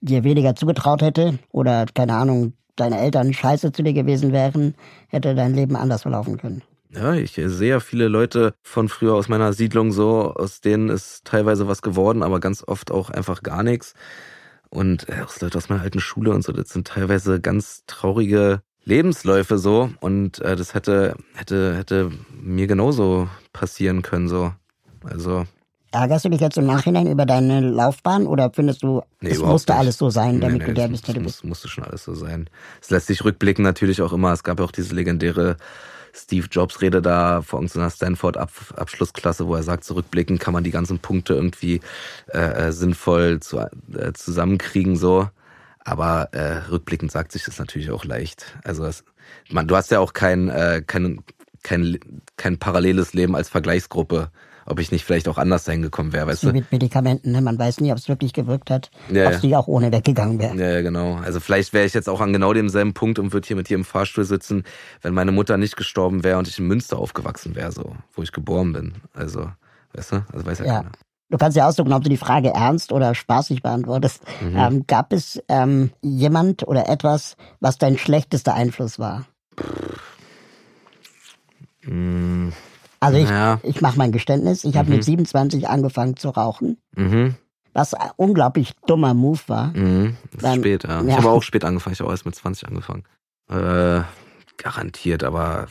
[0.00, 4.74] dir weniger zugetraut hätte oder, keine Ahnung, deine Eltern scheiße zu dir gewesen wären,
[5.08, 6.62] hätte dein Leben anders verlaufen können.
[6.94, 11.24] Ja, ich sehe ja viele Leute von früher aus meiner Siedlung so, aus denen ist
[11.24, 13.94] teilweise was geworden, aber ganz oft auch einfach gar nichts.
[14.68, 18.62] Und äh, auch Leute aus meiner alten Schule und so, das sind teilweise ganz traurige
[18.84, 19.90] Lebensläufe so.
[20.00, 24.52] Und äh, das hätte, hätte, hätte mir genauso passieren können so.
[25.04, 25.44] Also,
[25.92, 29.72] Ärgerst du dich jetzt im Nachhinein über deine Laufbahn oder findest du, Nee, es musste
[29.72, 29.80] nicht.
[29.80, 31.44] alles so sein, damit Nee, du nee, der es bist, der du bist?
[31.44, 32.48] musste schon alles so sein.
[32.80, 34.32] Es lässt sich rückblicken natürlich auch immer.
[34.32, 35.56] Es gab ja auch diese legendäre
[36.14, 40.64] Steve Jobs Rede da vor irgendeiner Stanford Ab Abschlussklasse, wo er sagt, zurückblicken kann man
[40.64, 41.80] die ganzen Punkte irgendwie
[42.32, 45.28] äh, äh, sinnvoll zu, äh, zusammenkriegen so.
[45.84, 48.58] Aber äh, rückblickend sagt sich das natürlich auch leicht.
[48.64, 49.04] Also es,
[49.50, 51.20] man, du hast ja auch kein, äh, kein,
[51.62, 51.98] kein,
[52.36, 54.30] kein paralleles Leben als Vergleichsgruppe,
[54.66, 56.52] ob ich nicht vielleicht auch anders dahin gekommen wäre, weißt du?
[56.52, 57.40] mit Medikamenten, ne?
[57.40, 60.38] man weiß nie, ob es wirklich gewirkt hat, Ja, ob es nicht auch ohne weggegangen
[60.38, 60.56] wäre.
[60.56, 61.16] Ja, ja, genau.
[61.16, 63.76] Also vielleicht wäre ich jetzt auch an genau demselben Punkt und würde hier mit dir
[63.76, 64.64] im Fahrstuhl sitzen,
[65.02, 68.32] wenn meine Mutter nicht gestorben wäre und ich in Münster aufgewachsen wäre, so, wo ich
[68.32, 68.92] geboren bin.
[69.14, 69.50] Also,
[69.94, 70.24] weißt du?
[70.32, 70.76] Also weiß ja, Ja.
[70.78, 70.92] keiner.
[71.30, 74.22] Du kannst ja ausdrücken, ob du die Frage ernst oder spaßig beantwortest.
[74.42, 74.56] Mhm.
[74.56, 79.24] Ähm, gab es ähm, jemand oder etwas, was dein schlechtester Einfluss war?
[81.84, 82.50] Mm,
[83.02, 83.58] Also ich, Ja.
[83.62, 84.64] ich mache mein Geständnis.
[84.64, 84.94] Ich habe Mhm.
[84.96, 87.34] mit 27 angefangen zu rauchen, mhm,
[87.72, 89.68] was ein unglaublich dummer Move war.
[89.76, 90.16] mhm.
[90.26, 91.00] Das ist Dann- spät, ja.
[91.02, 91.16] Ich ja.
[91.16, 91.94] habe auch spät angefangen.
[91.94, 93.02] Ich habe auch erst mit 20 angefangen.
[93.50, 94.02] Äh,
[94.56, 95.66] garantiert, aber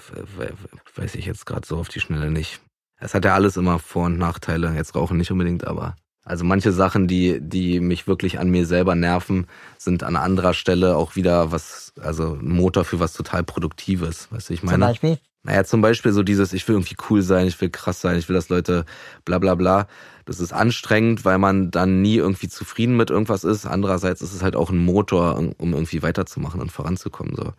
[0.96, 2.60] weiß ich jetzt gerade so auf die Schnelle nicht.
[3.00, 4.74] Es hat ja alles immer Vor- und Nachteile.
[4.76, 8.95] Jetzt rauchen nicht unbedingt, aber also manche Sachen, die die mich wirklich an mir selber
[8.95, 14.31] nerven, sind an anderer Stelle auch wieder was, also ein Motor für was total Produktives.
[14.31, 14.86] Weißt du, ich Zum meine?
[14.86, 15.19] Beispiel.
[15.43, 18.29] Naja, zum Beispiel so dieses, ich will irgendwie cool sein, ich will krass sein, ich
[18.29, 18.86] will, dass Leute
[19.25, 19.88] bla bla bla.
[20.25, 23.65] Das ist anstrengend, weil man dann nie irgendwie zufrieden mit irgendwas ist.
[23.65, 27.36] Andererseits ist es halt auch ein Motor, um um irgendwie weiterzumachen und voranzukommen.
[27.36, 27.53] So.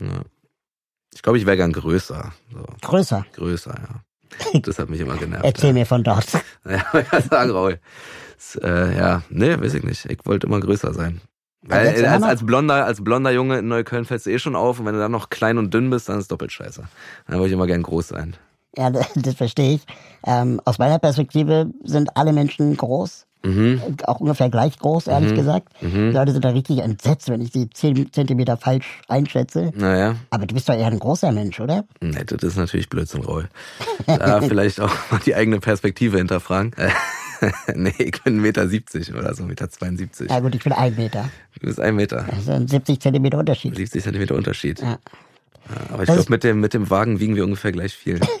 [0.00, 0.22] Ja.
[1.12, 2.32] Ich glaube, ich wäre gern größer.
[2.50, 2.64] So.
[2.80, 3.26] Größer.
[3.34, 4.02] Größer, ja.
[4.62, 5.44] Das hat mich immer genervt.
[5.44, 5.74] Erzähl ja.
[5.74, 6.26] mir von dort.
[6.68, 7.78] Ja, ich sagen, Raul.
[8.36, 10.06] Das, äh, ja, nee, weiß ich nicht.
[10.06, 11.20] Ich wollte immer größer sein.
[11.62, 12.28] Weil äh, als, noch?
[12.28, 15.00] als blonder, als blonder Junge in Neukölln fällst du eh schon auf und wenn du
[15.00, 16.82] dann noch klein und dünn bist, dann ist es doppelt scheiße.
[17.26, 18.36] Dann wollte ich immer gern groß sein.
[18.76, 19.82] Ja, das, das verstehe ich.
[20.26, 23.26] Ähm, aus meiner Perspektive sind alle Menschen groß.
[23.42, 23.80] Mhm.
[24.04, 25.68] Auch ungefähr gleich groß, ehrlich gesagt.
[25.80, 29.72] Die Leute sind da richtig entsetzt, wenn ich sie 10 Zentimeter falsch einschätze.
[29.74, 31.84] Naja, Aber du bist doch eher ein großer Mensch, oder?
[32.00, 33.48] nee, das ist natürlich Blödsinn, Raul.
[34.06, 36.72] Da vielleicht auch mal die eigene Perspektive hinterfragen.
[37.74, 40.24] nee, ich bin 1,70 Meter oder so, 1,72 Meter.
[40.28, 41.30] Na gut, ich bin ein Meter.
[41.54, 42.26] Du bist ein Meter.
[42.28, 43.74] Das ist ein 70 Zentimeter Unterschied.
[43.74, 44.80] 70 Zentimeter Unterschied.
[44.80, 44.98] Ja.
[45.68, 48.18] Ja, aber ich glaube, mit dem, mit dem Wagen wiegen wir ungefähr gleich viel.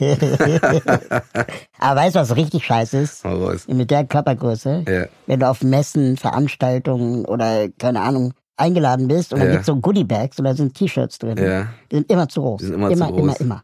[1.78, 3.24] Aber weißt du, was richtig scheiße ist?
[3.68, 5.04] Mit der Körpergröße, Ja.
[5.26, 9.54] wenn du auf Messen, Veranstaltungen oder keine Ahnung eingeladen bist und dann Ja.
[9.54, 11.38] gibt's so Goodie-Bags da sind T-Shirts drin.
[11.38, 11.68] Ja.
[11.90, 12.60] Die sind immer zu groß.
[12.60, 13.20] Die sind immer immer, zu groß.
[13.22, 13.62] immer, immer.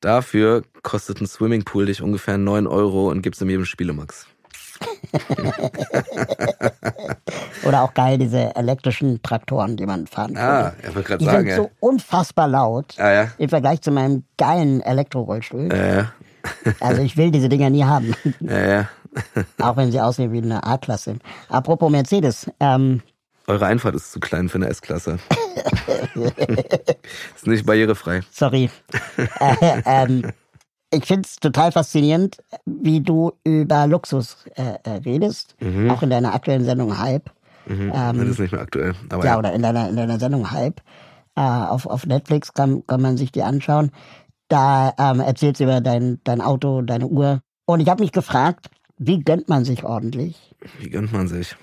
[0.00, 4.26] Dafür kostet ein Swimmingpool dich ungefähr 9 Euro und gibt's in jedem Spielemax.
[7.64, 10.44] Oder auch geil, diese elektrischen Traktoren, die man fahren kann.
[10.66, 11.56] Ah, er wollte gerade Die sagen, sind ja.
[11.56, 13.28] so unfassbar laut Ah ja.
[13.38, 15.72] im Vergleich zu meinem geilen Elektrorollstuhl.
[15.72, 16.04] Äh,
[16.80, 18.88] Also ich will diese Dinger nie haben, ja, ja.
[19.60, 21.16] auch wenn sie aussehen wie eine A-Klasse.
[21.48, 23.02] Apropos Mercedes, ähm,
[23.46, 25.18] Eure Einfahrt ist zu klein für eine S-Klasse.
[27.34, 28.20] ist nicht barrierefrei.
[28.30, 28.68] sorry.
[29.40, 30.30] äh, ähm,
[30.90, 35.54] ich find's total faszinierend, wie du über Luxus äh, äh, redest,
[35.88, 37.30] auch in deiner aktuellen Sendung Hype.
[37.66, 37.92] Mhm.
[37.92, 38.94] das ist nicht mehr aktuell.
[39.10, 40.80] Aber Ja, ja, oder in deiner, in deiner Sendung Hype.
[41.36, 43.92] Äh, auf, auf Netflix kann, kann man sich die anschauen.
[44.48, 47.42] Da ähm, erzählst du über dein, dein Auto, deine Uhr.
[47.66, 50.56] Und ich habe mich gefragt, wie gönnt man sich ordentlich?
[50.80, 51.54] Wie gönnt man sich?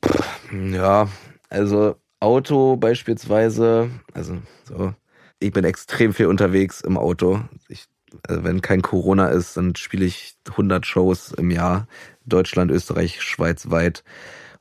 [0.00, 0.24] Puh,
[0.72, 1.08] Ja,
[1.50, 4.94] also Auto beispielsweise, also so,
[5.38, 7.40] ich bin extrem viel unterwegs im Auto.
[7.68, 7.84] Ich,
[8.28, 11.86] wenn kein Corona ist, dann spiele ich 100 Shows im Jahr.
[12.24, 14.04] Deutschland, Österreich, Schweiz weit.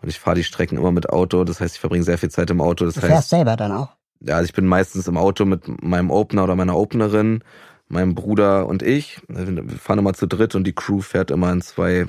[0.02, 1.44] Und ich fahre die Strecken immer mit Auto.
[1.44, 2.86] Das heißt, ich verbringe sehr viel Zeit im Auto.
[2.86, 3.90] Das Du heißt, fährst selber dann auch.
[4.22, 7.44] ja, also ich bin meistens im Auto mit meinem Opener oder meiner Openerin,
[7.88, 9.20] meinem Bruder und ich.
[9.28, 12.08] Wir fahren immer zu dritt und die Crew fährt immer in zwei,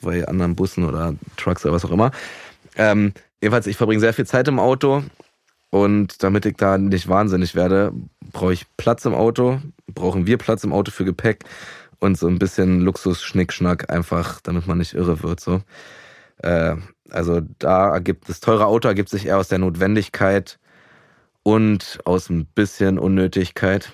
[0.00, 2.12] zwei anderen Bussen oder Trucks oder was auch immer.
[2.76, 5.02] Ähm, jedenfalls, ich verbringe sehr viel Zeit im Auto
[5.70, 7.92] und damit ich da nicht wahnsinnig werde,
[8.32, 9.60] brauche ich Platz im Auto,
[9.94, 11.44] brauchen wir Platz im Auto für Gepäck
[12.00, 15.62] und so ein bisschen Luxus-Schnickschnack einfach, damit man nicht irre wird, so.
[16.38, 16.76] Äh,
[17.10, 20.58] also da ergibt das teure Auto ergibt sich eher aus der Notwendigkeit,
[21.42, 23.92] und aus ein bisschen Unnötigkeit.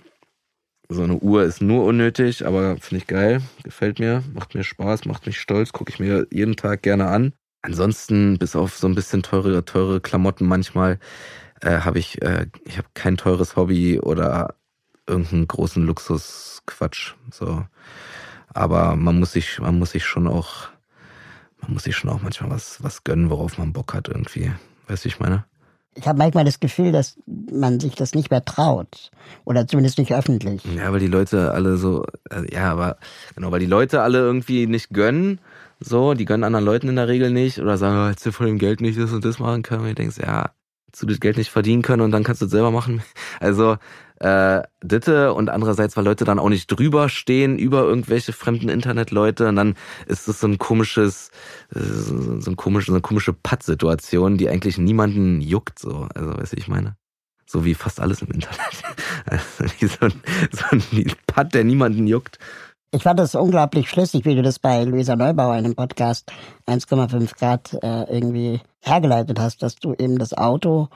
[0.88, 5.04] So eine Uhr ist nur unnötig, aber finde ich geil, gefällt mir, macht mir Spaß,
[5.04, 7.34] macht mich stolz, gucke ich mir jeden Tag gerne an.
[7.60, 10.98] Ansonsten, bis auf so ein bisschen teure, teure Klamotten manchmal,
[11.60, 14.54] äh, habe ich, äh, ich habe kein teures Hobby oder
[15.08, 17.14] irgendeinen großen Luxusquatsch.
[17.30, 17.64] So,
[18.52, 20.68] aber man muss sich, man muss sich schon auch,
[21.60, 24.52] man muss sich schon auch manchmal was, was gönnen, worauf man Bock hat irgendwie.
[24.86, 25.44] Weißt du, wie ich meine?
[25.94, 29.10] Ich habe manchmal das Gefühl, dass man sich das nicht mehr traut.
[29.44, 30.62] Oder zumindest nicht öffentlich.
[30.76, 32.98] Ja, weil die Leute alle so, äh, ja, aber
[33.34, 35.40] genau, weil die Leute alle irgendwie nicht gönnen,
[35.80, 38.46] so, die gönnen anderen Leuten in der Regel nicht oder sagen, oh, hättest du von
[38.46, 39.82] dem Geld nicht das und das machen können.
[39.82, 40.50] Und du denkst, ja,
[40.86, 43.02] hättest du das Geld nicht verdienen können und dann kannst du es selber machen.
[43.40, 43.76] Also,
[44.20, 49.48] äh, Ditte und andererseits, weil Leute dann auch nicht drüber stehen über irgendwelche fremden Internetleute
[49.48, 49.74] und dann
[50.06, 51.30] ist es so ein komisches,
[51.74, 56.08] äh, so ein komisch, so eine komische Pattsituation, die eigentlich niemanden juckt, so.
[56.14, 56.96] Also, weißt du, ich meine?
[57.46, 58.58] So wie fast alles im Internet.
[59.26, 60.12] Also wie so ein,
[60.52, 62.38] so ein Patt, der niemanden juckt.
[62.90, 66.32] Ich fand es unglaublich schlüssig, wie du das bei Luisa Neubauer in dem Podcast
[66.66, 70.88] 1,5 Grad äh, irgendwie hergeleitet hast, dass du eben das Auto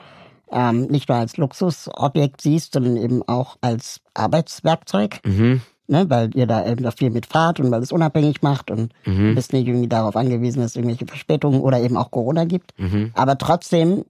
[0.53, 5.61] ähm, nicht nur als Luxusobjekt siehst, sondern eben auch als Arbeitswerkzeug, Mhm.
[5.87, 8.93] ne, weil ihr da eben da viel mit fahrt und weil es unabhängig macht und
[9.05, 9.35] Mhm.
[9.35, 12.77] bist nicht irgendwie darauf angewiesen, dass es irgendwelche Verspätungen oder eben auch Corona gibt.
[12.79, 13.11] Mhm.
[13.15, 14.05] Aber trotzdem,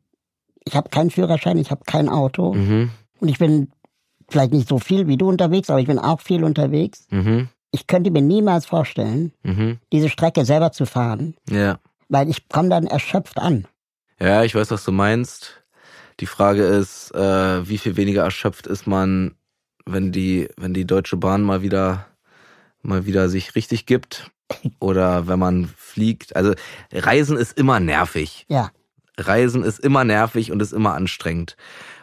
[0.66, 2.90] ich habe keinen Führerschein, ich habe kein Auto Mhm.
[3.20, 3.70] und ich bin
[4.30, 7.08] vielleicht nicht so viel wie du unterwegs, aber ich bin auch viel unterwegs.
[7.12, 7.50] Mhm.
[7.72, 9.80] Ich könnte mir niemals vorstellen, Mhm.
[9.92, 11.80] diese Strecke selber zu fahren, Ja.
[12.10, 13.66] weil ich komme dann erschöpft an.
[14.20, 15.63] Ja, ich weiß, was du meinst.
[16.24, 19.36] Die Frage ist, äh, wie viel weniger erschöpft ist man,
[19.86, 22.08] wenn die, wenn die Deutsche Bahn mal wieder,
[22.82, 24.32] mal wieder sich richtig gibt
[24.80, 26.38] oder wenn man fliegt.
[26.38, 26.54] Also
[26.94, 28.46] Reisen ist immer nervig.
[28.48, 28.72] Ja,
[29.18, 31.58] Reisen ist immer nervig und ist immer anstrengend.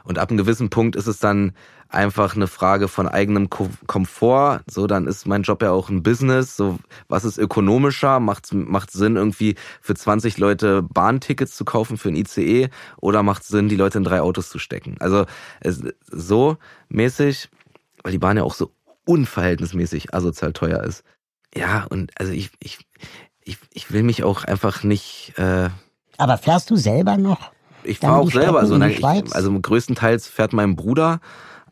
[0.05, 1.53] Und ab einem gewissen Punkt ist es dann
[1.91, 4.61] einfach eine Frage von eigenem Ko Komfort.
[4.71, 6.57] So, dann ist mein Job ja auch ein Business.
[6.57, 8.21] So, was ist ökonomischer?
[8.21, 12.69] Macht macht Sinn, irgendwie für 20 Leute Bahntickets zu kaufen für ein ICE
[13.01, 14.97] oder macht Sinn, die Leute in drei Autos zu stecken?
[15.01, 15.27] Also
[15.61, 16.57] es, so
[16.89, 17.49] mäßig,
[18.03, 18.71] weil die Bahn ja auch so
[19.05, 21.05] unverhältnismäßig asozial teuer ist.
[21.55, 22.79] Ja, und also ich, ich,
[23.43, 25.35] ich, ich will mich auch einfach nicht.
[25.37, 25.71] Äh,
[26.19, 27.51] aber fährst du selber noch?
[27.85, 28.77] ich fahre auch selber so.
[28.91, 29.33] Schweiz?
[29.33, 31.21] also größtenteils fährt mein Bruder,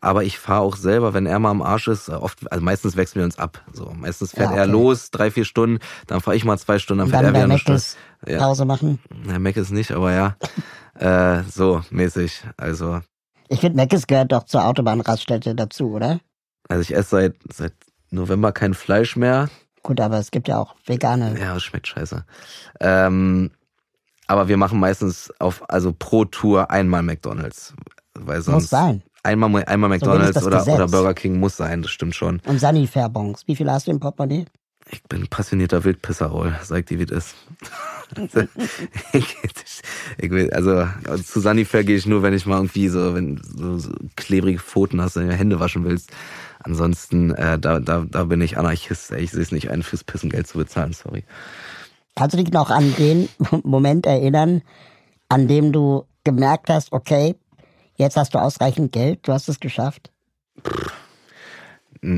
[0.01, 3.19] Aber ich fahre auch selber, wenn er mal am Arsch ist, oft, also meistens wechseln
[3.19, 3.61] wir uns ab.
[3.73, 4.71] So, meistens fährt Ja, er okay.
[4.71, 7.43] los, drei, vier Stunden, dann fahre ich mal zwei Stunden, dann fährt dann er wieder
[7.45, 7.81] eine Stunde.
[8.27, 8.39] Ja.
[8.39, 8.99] Pause machen.
[9.25, 10.35] Na, Mac ist nicht, aber ja.
[11.39, 12.43] äh, so, mäßig.
[12.57, 13.01] Also,
[13.49, 16.19] Ich finde, Meckes gehört doch zur Autobahnraststätte dazu, oder?
[16.67, 17.73] also ich esse seit, seit
[18.11, 19.49] November kein Fleisch mehr.
[19.81, 21.35] Gut, aber es gibt ja auch vegane.
[21.39, 22.25] Ja, das schmeckt scheiße.
[22.79, 23.51] Ähm,
[24.27, 27.73] aber wir machen meistens auf, also pro Tour einmal McDonalds.
[28.13, 29.01] Weil sonst Muss sein.
[29.29, 30.75] Einmal, einmal McDonalds das oder, Gesetz.
[30.75, 32.41] oder Burger King muss sein, das stimmt schon.
[32.45, 33.43] Und Sunny-Fairbons.
[33.47, 34.45] Wie viel hast du im Portemonnaie?
[34.91, 36.55] Ich bin passionierter Wildpisser, Roll.
[36.63, 37.35] Sag dir, wie es ist.
[38.15, 38.47] Also,
[39.13, 39.37] ich,
[40.17, 40.87] ich will, also
[41.21, 44.99] zu Sanifair gehe ich nur, wenn ich mal irgendwie so, wenn so, so klebrige Pfoten
[44.99, 46.11] hast, wenn du Hände waschen willst.
[46.63, 49.11] Ansonsten, äh, da, da, da bin ich Anarchist.
[49.11, 49.23] ey.
[49.23, 51.23] Ich sehe es nicht ein, fürs Pissen Geld zu bezahlen, sorry.
[52.15, 53.29] Kannst du dich noch an den
[53.63, 54.63] Moment erinnern,
[55.29, 57.35] an dem du gemerkt hast, okay,
[57.99, 60.11] jetzt hast du ausreichend Geld, du hast es geschafft?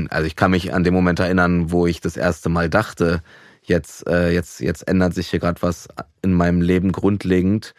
[0.08, 3.20] Also ich kann mich an den Moment erinnern, wo ich das erste Mal dachte,
[3.62, 5.88] jetzt, äh, jetzt, jetzt ändert sich hier gerade was
[6.22, 7.74] in meinem Leben grundlegend.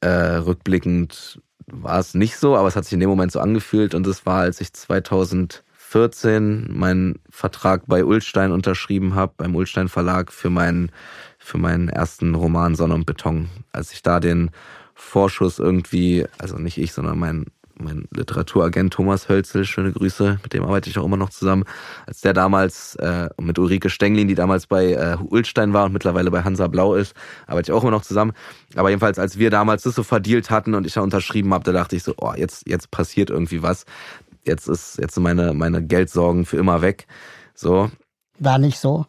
[0.00, 3.94] Äh, rückblickend war es nicht so, aber es hat sich in dem Moment so angefühlt
[3.94, 10.32] und es war, als ich 2014 meinen Vertrag bei Ulstein unterschrieben habe, beim Ulstein Verlag
[10.32, 10.92] für meinen
[11.38, 13.48] für meinen ersten Roman Sonne und Beton.
[13.72, 14.50] Als ich da den
[15.00, 17.46] Vorschuss irgendwie, also nicht ich, sondern mein
[17.82, 21.64] mein Literaturagent Thomas Hölzel, schöne Grüße, mit dem arbeite ich auch immer noch zusammen,
[22.06, 26.30] als der damals äh, mit Ulrike Stenglin, die damals bei äh, Ulstein war und mittlerweile
[26.30, 27.14] bei Hansa Blau ist,
[27.46, 28.32] arbeite ich auch immer noch zusammen.
[28.76, 31.72] Aber jedenfalls, als wir damals das so verdealt hatten und ich da unterschrieben habe, da
[31.72, 33.84] dachte ich so, oh, jetzt, jetzt passiert irgendwie was.
[34.44, 37.06] Jetzt ist, jetzt sind meine, meine Geldsorgen für immer weg.
[37.54, 37.90] So.
[38.38, 39.06] War nicht so?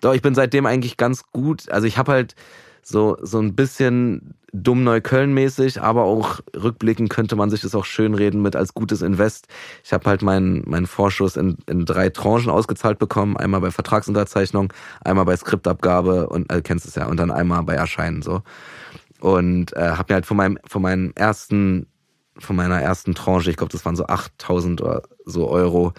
[0.00, 1.70] Doch, ich bin seitdem eigentlich ganz gut.
[1.70, 2.34] Also ich habe halt
[2.82, 8.14] so, so ein bisschen dumm Neukölln-mäßig, aber auch rückblickend könnte man sich das auch schön
[8.14, 9.48] reden mit als gutes Invest.
[9.82, 13.36] Ich habe halt meinen meinen Vorschuss in, in drei Tranchen ausgezahlt bekommen.
[13.36, 17.74] Einmal bei Vertragsunterzeichnung, einmal bei Skriptabgabe und äh, kennst es ja, und dann einmal bei
[17.74, 18.42] Erscheinen so.
[19.20, 21.86] Und äh, habe mir halt von meinem von meinem ersten
[22.38, 25.92] von meiner ersten Tranche, ich glaube, das waren so 8000 oder so Euro,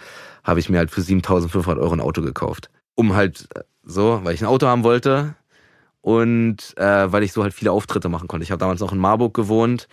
[0.44, 2.70] habe ich mir halt für 7500 Euro ein Auto gekauft.
[2.96, 5.36] Um halt äh, so, weil ich ein Auto haben wollte
[6.04, 8.44] und äh, weil ich so halt viele Auftritte machen konnte.
[8.44, 9.88] Ich habe damals noch in Marburg gewohnt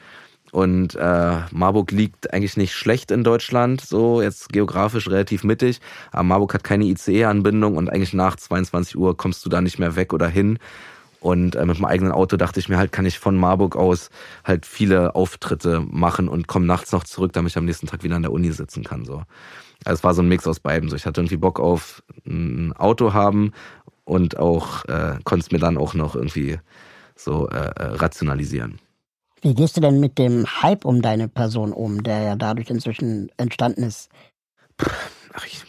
[0.50, 6.24] und äh, Marburg liegt eigentlich nicht schlecht in Deutschland, so jetzt geografisch relativ mittig, aber
[6.24, 10.12] Marburg hat keine ICE-Anbindung und eigentlich nach 22 Uhr kommst du da nicht mehr weg
[10.12, 10.58] oder hin.
[11.20, 14.10] Und äh, mit meinem eigenen Auto dachte ich mir halt, kann ich von Marburg aus
[14.42, 18.16] halt viele Auftritte machen und komme nachts noch zurück, damit ich am nächsten Tag wieder
[18.16, 19.04] an der Uni sitzen kann.
[19.04, 19.22] So.
[19.84, 20.88] Also es war so ein Mix aus beiden.
[20.88, 23.52] So, ich hatte irgendwie Bock auf ein Auto haben
[24.04, 26.58] und auch äh, konnte es mir dann auch noch irgendwie
[27.16, 28.78] so äh, äh, rationalisieren.
[29.42, 33.30] Wie gehst du denn mit dem Hype um deine Person um, der ja dadurch inzwischen
[33.36, 34.10] entstanden ist?
[35.32, 35.64] Ach, ich,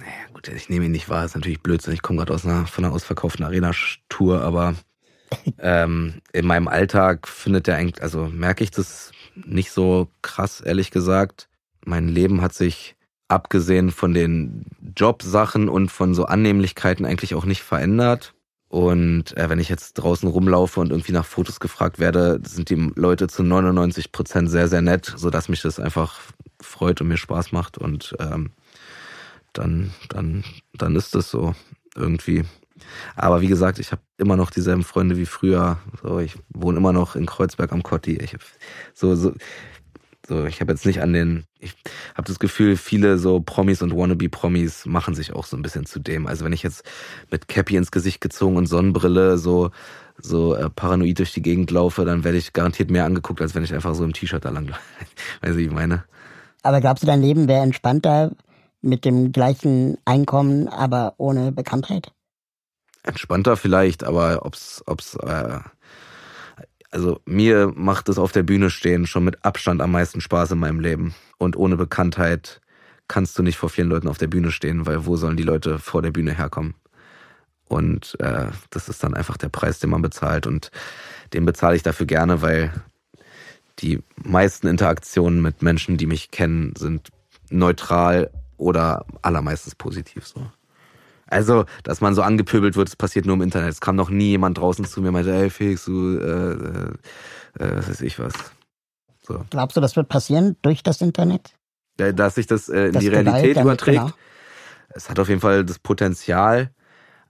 [0.00, 1.94] naja, gut, ich nehme ihn nicht wahr, ist natürlich Blödsinn.
[1.94, 4.74] Ich komme gerade aus einer von einer ausverkauften Arena-Tour, aber
[5.58, 10.90] ähm, in meinem Alltag findet der eigentlich, also merke ich das nicht so krass, ehrlich
[10.90, 11.48] gesagt.
[11.84, 12.95] Mein Leben hat sich
[13.28, 18.34] abgesehen von den Jobsachen und von so Annehmlichkeiten eigentlich auch nicht verändert.
[18.68, 22.92] Und äh, wenn ich jetzt draußen rumlaufe und irgendwie nach Fotos gefragt werde, sind die
[22.96, 26.18] Leute zu 99 Prozent sehr, sehr nett, sodass mich das einfach
[26.60, 27.78] freut und mir Spaß macht.
[27.78, 28.50] Und ähm,
[29.52, 31.54] dann, dann, dann ist das so
[31.94, 32.44] irgendwie.
[33.14, 35.78] Aber wie gesagt, ich habe immer noch dieselben Freunde wie früher.
[36.02, 38.16] So, ich wohne immer noch in Kreuzberg am Kotti.
[38.16, 38.40] Ich hab
[38.94, 39.32] so, so,
[40.26, 41.74] so, ich habe jetzt nicht an den, ich
[42.14, 45.98] habe das Gefühl, viele so Promis und Wannabe-Promis machen sich auch so ein bisschen zu
[45.98, 46.26] dem.
[46.26, 46.84] Also wenn ich jetzt
[47.30, 49.70] mit Cappy ins Gesicht gezogen und Sonnenbrille so
[50.18, 53.64] so äh, paranoid durch die Gegend laufe, dann werde ich garantiert mehr angeguckt, als wenn
[53.64, 54.80] ich einfach so im T-Shirt da lang laufe.
[55.42, 56.04] Weißt du, wie ich meine?
[56.62, 58.32] Aber glaubst du, dein Leben wäre entspannter
[58.80, 62.12] mit dem gleichen Einkommen, aber ohne Bekanntheit?
[63.02, 65.60] Entspannter vielleicht, aber ob's, ob's, äh,
[66.96, 70.58] also mir macht es auf der Bühne stehen schon mit Abstand am meisten Spaß in
[70.58, 71.14] meinem Leben.
[71.36, 72.62] Und ohne Bekanntheit
[73.06, 75.78] kannst du nicht vor vielen Leuten auf der Bühne stehen, weil wo sollen die Leute
[75.78, 76.74] vor der Bühne herkommen?
[77.68, 80.46] Und äh, das ist dann einfach der Preis, den man bezahlt.
[80.46, 80.70] Und
[81.34, 82.72] den bezahle ich dafür gerne, weil
[83.80, 87.10] die meisten Interaktionen mit Menschen, die mich kennen, sind
[87.50, 90.50] neutral oder allermeistens positiv so.
[91.28, 93.70] Also, dass man so angepöbelt wird, das passiert nur im Internet.
[93.70, 96.52] Es kam noch nie jemand draußen zu mir und meinte, ey Felix, du, äh,
[97.64, 98.32] äh, äh, was weiß ich was.
[99.22, 99.44] So.
[99.50, 101.52] Glaubst du, das wird passieren durch das Internet?
[101.98, 103.98] Äh, Dass sich das äh, in Das die Gewalt Realität damit, überträgt.
[104.02, 104.12] genau.
[104.90, 106.70] Es hat auf jeden Fall das Potenzial,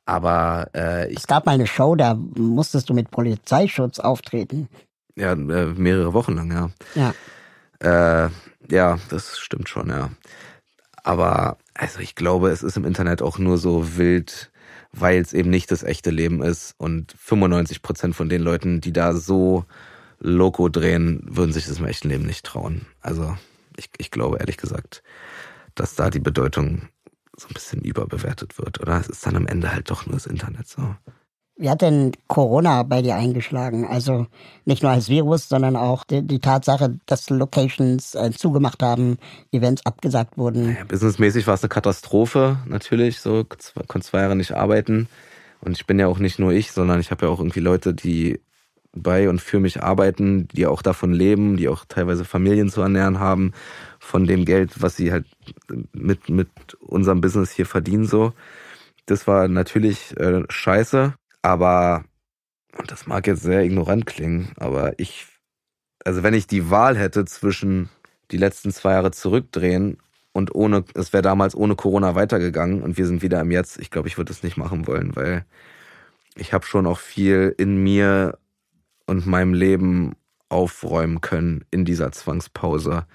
[0.05, 4.69] aber äh, ich, Es gab mal eine Show, da musstest du mit Polizeischutz auftreten.
[5.17, 6.71] ja, äh, mehrere Wochen lang, ja.
[7.81, 8.27] Ja.
[8.27, 8.31] Äh,
[8.71, 10.11] ja, das stimmt schon, ja.
[11.07, 14.51] Aber also ich glaube, es ist im Internet auch nur so wild,
[14.91, 16.75] weil es eben nicht das echte Leben ist.
[16.79, 19.65] Und 95 Prozent von den Leuten, die da so
[20.19, 22.87] Loco drehen, würden sich das im echten Leben nicht trauen.
[23.03, 23.39] Also
[23.77, 25.05] ich, ich glaube ehrlich gesagt,
[25.77, 26.89] dass da die Bedeutung
[27.37, 28.99] so ein bisschen überbewertet wird, oder?
[28.99, 30.97] Es ist dann am Ende halt doch nur das Internet so.
[31.59, 33.87] Wie hat denn Corona bei dir eingeschlagen?
[33.87, 34.27] Also
[34.67, 39.17] nicht nur als Virus, sondern auch die, die Tatsache, dass Locations äh, zugemacht haben,
[39.53, 40.67] Events abgesagt wurden.
[40.67, 43.21] Naja, businessmäßig war es eine Katastrophe, natürlich.
[43.21, 43.47] So
[43.89, 45.09] konnte zwei Jahre nicht arbeiten.
[45.63, 47.95] Und ich bin ja auch nicht nur ich, sondern ich habe ja auch irgendwie Leute,
[47.95, 48.39] die
[48.93, 53.21] bei und für mich arbeiten, die auch davon leben, die auch teilweise Familien zu ernähren
[53.21, 53.53] haben,
[53.99, 55.27] von dem Geld, was sie halt
[55.93, 56.49] mit, mit
[56.81, 58.33] unserem Business hier verdienen, so.
[59.07, 61.15] Das war natürlich äh, scheiße.
[61.47, 62.05] Aber,
[62.77, 65.29] und das mag jetzt sehr ignorant klingen, aber ich,
[66.05, 67.89] also wenn ich die Wahl hätte zwischen
[68.33, 69.99] die letzten zwei Jahre zurückdrehen
[70.33, 73.93] und ohne, es wäre damals ohne Corona weitergegangen und wir sind wieder im Jetzt, ich
[73.93, 75.45] glaube, ich würde es nicht machen wollen, weil
[76.35, 78.41] ich habe schon auch viel in mir
[79.07, 80.17] und meinem Leben
[80.49, 83.07] aufräumen können in dieser Zwangspause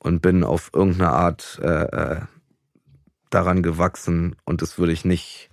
[0.00, 2.20] und bin auf irgendeine Art äh, äh
[3.30, 5.49] daran gewachsen und das würde ich nicht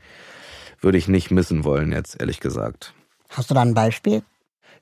[0.80, 2.94] würde ich nicht missen wollen, jetzt ehrlich gesagt.
[3.30, 4.24] Hast du da ein Beispiel?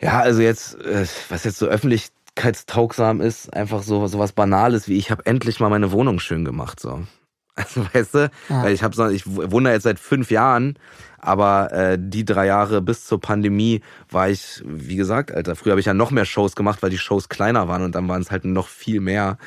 [0.02, 4.98] Ja, also jetzt, äh, was jetzt so öffentlichkeitstaugsam ist, einfach so, so was Banales wie
[4.98, 7.04] ich habe endlich mal meine Wohnung schön gemacht, so.
[7.58, 8.64] Also weißt du, ja.
[8.64, 10.78] weil ich habe so, ich wohne jetzt seit fünf Jahren,
[11.20, 15.80] aber äh, die drei Jahre bis zur Pandemie war ich, wie gesagt, Alter, früher habe
[15.80, 18.30] ich ja noch mehr Shows gemacht, weil die Shows kleiner waren und dann waren es
[18.30, 19.38] halt noch viel mehr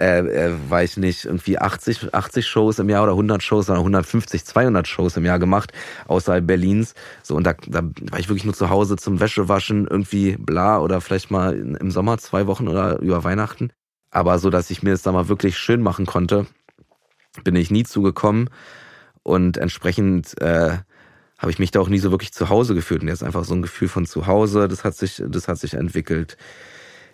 [0.00, 3.78] äh, äh, weiß ich nicht, irgendwie 80, 80 Shows im Jahr oder 100 Shows oder
[3.78, 5.72] 150, 200 Shows im Jahr gemacht,
[6.06, 6.94] außerhalb Berlins.
[7.22, 11.00] So, und da, da war ich wirklich nur zu Hause zum Wäschewaschen, irgendwie bla, oder
[11.00, 13.70] vielleicht mal im Sommer zwei Wochen oder über Weihnachten.
[14.10, 16.46] Aber so, dass ich mir das da mal wirklich schön machen konnte,
[17.42, 18.50] bin ich nie zugekommen.
[19.22, 20.78] Und entsprechend äh,
[21.38, 23.02] habe ich mich da auch nie so wirklich zu Hause gefühlt.
[23.02, 25.74] Und jetzt einfach so ein Gefühl von zu Hause, das hat sich, das hat sich
[25.74, 26.36] entwickelt.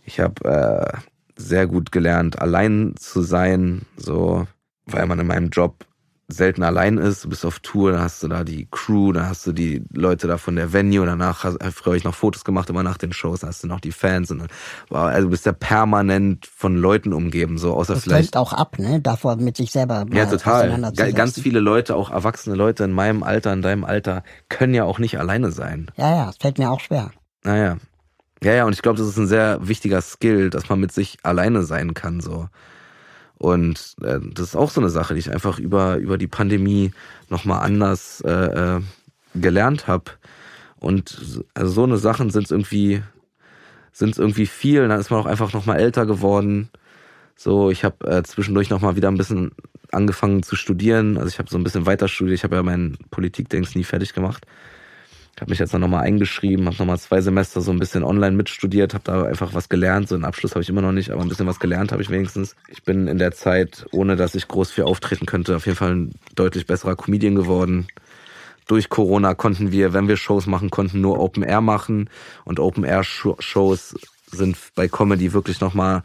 [0.04, 0.98] Ich habe äh,
[1.40, 4.46] sehr gut gelernt, allein zu sein, so,
[4.86, 5.86] weil man in meinem Job
[6.32, 7.24] selten allein ist.
[7.24, 10.26] Du bist auf Tour, dann hast du da die Crew, dann hast du die Leute
[10.26, 13.12] da von der Venue, danach hast, früher habe ich noch Fotos gemacht, immer nach den
[13.12, 14.42] Shows, dann hast du noch die Fans und
[14.88, 18.36] wow, also du bist ja permanent von Leuten umgeben, so außer das vielleicht.
[18.36, 19.00] auch ab, ne?
[19.00, 20.06] Davor mit sich selber.
[20.12, 20.92] Ja, total.
[21.12, 24.98] Ganz viele Leute, auch erwachsene Leute in meinem Alter, in deinem Alter, können ja auch
[24.98, 25.90] nicht alleine sein.
[25.96, 27.10] Ja, ja, es fällt mir auch schwer.
[27.44, 27.78] Naja.
[28.42, 31.18] Ja, ja, und ich glaube, das ist ein sehr wichtiger Skill, dass man mit sich
[31.22, 32.48] alleine sein kann, so.
[33.36, 36.92] Und äh, das ist auch so eine Sache, die ich einfach über, über die Pandemie
[37.30, 38.80] nochmal anders äh, äh,
[39.34, 40.12] gelernt habe.
[40.78, 43.02] Und also so eine Sachen sind irgendwie,
[43.92, 44.82] sind irgendwie viel.
[44.82, 46.68] Und dann ist man auch einfach nochmal älter geworden.
[47.34, 49.52] So, ich habe äh, zwischendurch nochmal wieder ein bisschen
[49.90, 51.16] angefangen zu studieren.
[51.16, 52.36] Also ich habe so ein bisschen weiter studiert.
[52.36, 54.46] Ich habe ja meinen Politikdings nie fertig gemacht.
[55.34, 58.04] Ich habe mich jetzt noch mal eingeschrieben, habe noch mal zwei Semester so ein bisschen
[58.04, 60.08] online mitstudiert, habe da einfach was gelernt.
[60.08, 62.10] So einen Abschluss habe ich immer noch nicht, aber ein bisschen was gelernt habe ich
[62.10, 62.56] wenigstens.
[62.68, 65.94] Ich bin in der Zeit, ohne dass ich groß viel auftreten könnte, auf jeden Fall
[65.94, 67.86] ein deutlich besserer Comedian geworden.
[68.66, 72.10] Durch Corona konnten wir, wenn wir Shows machen konnten, nur Open Air machen.
[72.44, 73.94] Und Open Air Shows
[74.30, 76.02] sind bei Comedy wirklich noch mal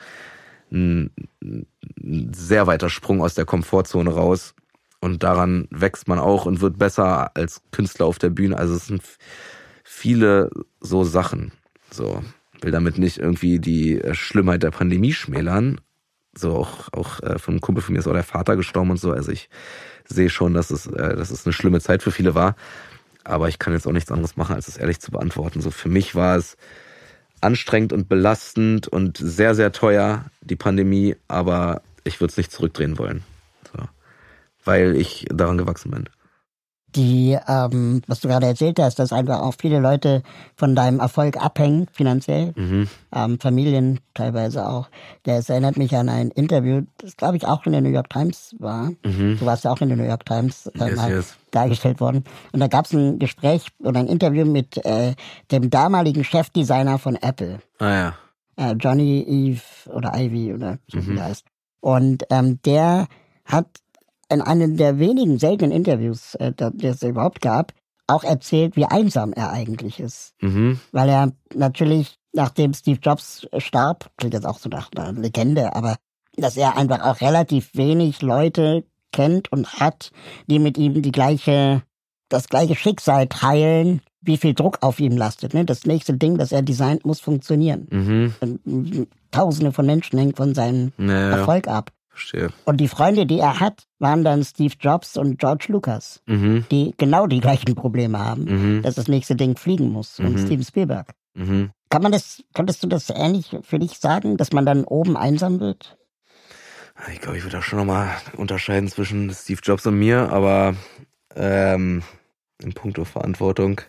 [0.71, 1.11] ein,
[1.43, 4.55] ein sehr weiter Sprung aus der Komfortzone raus.
[5.05, 8.57] Und daran wächst man auch und wird besser als Künstler auf der Bühne.
[8.57, 9.03] Also es sind
[9.83, 10.49] viele
[10.79, 11.51] so Sachen.
[11.91, 12.23] So,
[12.61, 15.79] will damit nicht irgendwie die äh, Schlimmheit der Pandemie schmälern.
[16.35, 18.97] So auch, auch äh, von einem Kumpel von mir ist auch der Vater gestorben und
[18.97, 19.11] so.
[19.11, 19.47] Also ich
[20.05, 22.55] sehe schon, dass es, äh, dass es eine schlimme Zeit für viele war.
[23.23, 25.61] Aber ich kann jetzt auch nichts anderes machen, als es ehrlich zu beantworten.
[25.61, 26.57] So für mich war es
[27.41, 32.97] anstrengend und belastend und sehr, sehr teuer, die Pandemie, aber ich würde es nicht zurückdrehen
[32.97, 33.23] wollen
[34.65, 36.09] weil ich daran gewachsen bin.
[36.95, 40.23] Die, ähm, was du gerade erzählt hast, dass einfach auch viele Leute
[40.55, 42.87] von deinem Erfolg abhängen, finanziell, mhm.
[43.13, 44.87] ähm, Familien teilweise auch.
[45.23, 48.55] Das erinnert mich an ein Interview, das glaube ich auch in der New York Times
[48.59, 48.91] war.
[49.03, 49.37] Mhm.
[49.37, 51.35] Du warst ja auch in der New York Times äh, yes, yes.
[51.51, 52.23] dargestellt worden.
[52.53, 55.15] Und da gab es ein Gespräch oder ein Interview mit äh,
[55.51, 57.59] dem damaligen Chefdesigner von Apple.
[57.79, 58.15] Ah ja.
[58.55, 59.61] Äh, Johnny Eve
[59.93, 61.15] oder Ivy oder so mhm.
[61.15, 61.45] wie heißt.
[61.81, 63.07] Und ähm, der
[63.43, 63.67] hat
[64.29, 67.73] in einem der wenigen seltenen Interviews, äh, die es überhaupt gab,
[68.07, 70.33] auch erzählt, wie einsam er eigentlich ist.
[70.41, 70.79] Mhm.
[70.91, 75.95] Weil er natürlich, nachdem Steve Jobs starb, klingt jetzt auch so nach einer Legende, aber
[76.37, 80.11] dass er einfach auch relativ wenig Leute kennt und hat,
[80.47, 81.81] die mit ihm die gleiche,
[82.29, 85.53] das gleiche Schicksal teilen, wie viel Druck auf ihm lastet.
[85.53, 85.65] Ne?
[85.65, 87.87] Das nächste Ding, das er designt, muss funktionieren.
[87.89, 88.33] Mhm.
[88.41, 91.29] Und mm, Tausende von Menschen hängen von seinem Ja, ja.
[91.37, 91.91] Erfolg ab.
[92.15, 92.49] Verstehe.
[92.63, 96.65] Und die Freunde, die er hat, waren dann Steve Jobs und George Lucas, Mhm.
[96.71, 98.43] die genau die gleichen Probleme haben,
[98.77, 98.81] Mhm.
[98.83, 100.17] dass das nächste Ding fliegen muss.
[100.19, 100.37] Und Mhm.
[100.45, 101.13] Steven Spielberg.
[101.33, 101.71] Mhm.
[101.89, 105.59] Kann man das, könntest du das ähnlich für dich sagen, dass man dann oben einsam
[105.59, 105.97] wird?
[107.11, 110.75] Ich glaube, ich würde da schon nochmal unterscheiden zwischen Steve Jobs und mir, aber
[111.35, 112.01] ähm,
[112.63, 113.81] in puncto Verantwortung.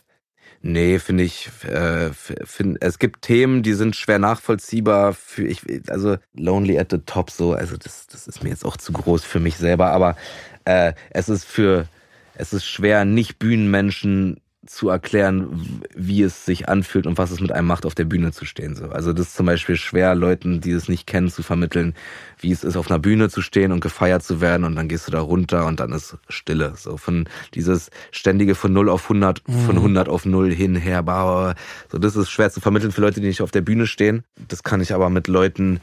[0.62, 6.16] Nee, finde ich, äh, find, es gibt Themen, die sind schwer nachvollziehbar für ich, also
[6.34, 9.40] Lonely at the Top so, also das, das ist mir jetzt auch zu groß für
[9.40, 10.16] mich selber, aber
[10.64, 11.86] äh, es ist für,
[12.34, 17.52] es ist schwer, nicht Bühnenmenschen zu erklären, wie es sich anfühlt und was es mit
[17.52, 18.74] einem macht, auf der Bühne zu stehen.
[18.74, 18.86] So.
[18.86, 21.94] Also das ist zum Beispiel schwer, Leuten, die es nicht kennen, zu vermitteln,
[22.40, 25.06] wie es ist, auf einer Bühne zu stehen und gefeiert zu werden und dann gehst
[25.06, 26.74] du da runter und dann ist Stille.
[26.76, 31.52] So von dieses ständige von 0 auf 100, von 100 auf 0 hin, her, bau.
[31.90, 34.24] So, das ist schwer zu vermitteln für Leute, die nicht auf der Bühne stehen.
[34.48, 35.80] Das kann ich aber mit Leuten,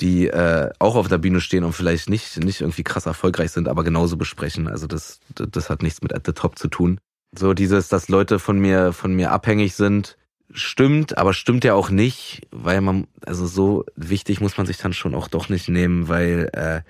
[0.00, 3.68] die äh, auch auf der Bühne stehen und vielleicht nicht, nicht irgendwie krass erfolgreich sind,
[3.68, 4.66] aber genauso besprechen.
[4.66, 6.98] Also das, das hat nichts mit at the top zu tun.
[7.36, 10.16] So dieses, dass Leute von mir, von mir abhängig sind,
[10.52, 14.92] stimmt, aber stimmt ja auch nicht, weil man, also so wichtig muss man sich dann
[14.92, 16.82] schon auch doch nicht nehmen, weil äh,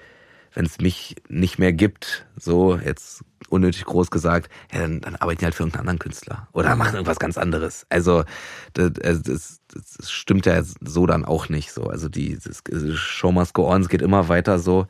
[0.55, 5.41] wenn es mich nicht mehr gibt, so jetzt unnötig groß gesagt, ja, dann, dann arbeiten
[5.41, 7.87] die halt für irgendeinen anderen Künstler oder machen irgendwas ganz anderes.
[7.89, 8.25] Also
[8.73, 11.85] das, das, das, das stimmt ja so dann auch nicht so.
[11.85, 12.63] Also die das,
[12.97, 14.87] Show must go on, es geht immer weiter so.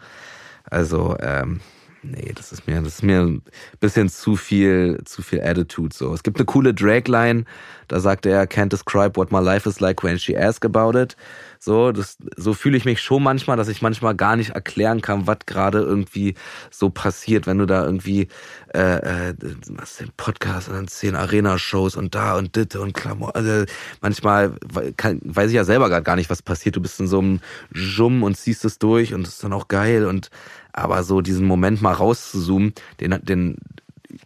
[0.64, 1.60] Also ähm,
[2.04, 3.42] nee, das ist mir, das ist mir ein
[3.80, 6.12] bisschen zu viel, zu viel Attitude so.
[6.12, 7.44] Es gibt eine coole Drag-Line,
[7.88, 11.16] da sagt er, can't describe what my life is like when she asks about it.
[11.58, 15.26] So, das, so fühle ich mich schon manchmal, dass ich manchmal gar nicht erklären kann,
[15.26, 16.34] was gerade irgendwie
[16.70, 18.28] so passiert, wenn du da irgendwie
[18.74, 19.34] äh, äh,
[19.70, 23.36] machst den Podcast und dann zehn Arena-Shows und da und dit und Klamotten.
[23.36, 23.64] Also
[24.02, 24.52] manchmal
[24.98, 26.76] kann, weiß ich ja selber gerade gar nicht, was passiert.
[26.76, 27.40] Du bist in so einem
[27.72, 30.30] Jum und ziehst es durch und das ist dann auch geil und
[30.74, 33.56] aber so diesen Moment mal rauszuzoomen, den, den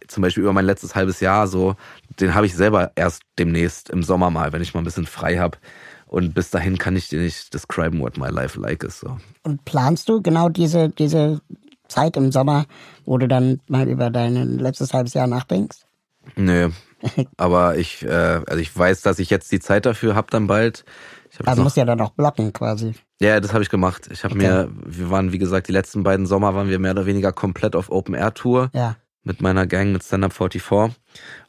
[0.07, 1.75] zum Beispiel über mein letztes halbes Jahr so,
[2.19, 5.37] den habe ich selber erst demnächst im Sommer mal, wenn ich mal ein bisschen frei
[5.37, 5.57] habe.
[6.07, 8.99] Und bis dahin kann ich dir nicht describen, what my life like is.
[8.99, 9.17] So.
[9.43, 11.39] Und planst du genau diese, diese
[11.87, 12.65] Zeit im Sommer,
[13.05, 15.85] wo du dann mal über dein letztes halbes Jahr nachdenkst?
[16.35, 16.71] Nö.
[17.37, 20.83] Aber ich, äh, also ich weiß, dass ich jetzt die Zeit dafür habe dann bald.
[21.47, 22.93] Also du ja dann auch blocken quasi.
[23.21, 24.09] Ja, das habe ich gemacht.
[24.11, 24.47] Ich habe Okay.
[24.47, 27.75] mir, wir waren, wie gesagt, die letzten beiden Sommer waren wir mehr oder weniger komplett
[27.75, 28.95] auf Open Air Tour Ja.
[29.23, 30.95] mit meiner Gang mit Stand Up 44.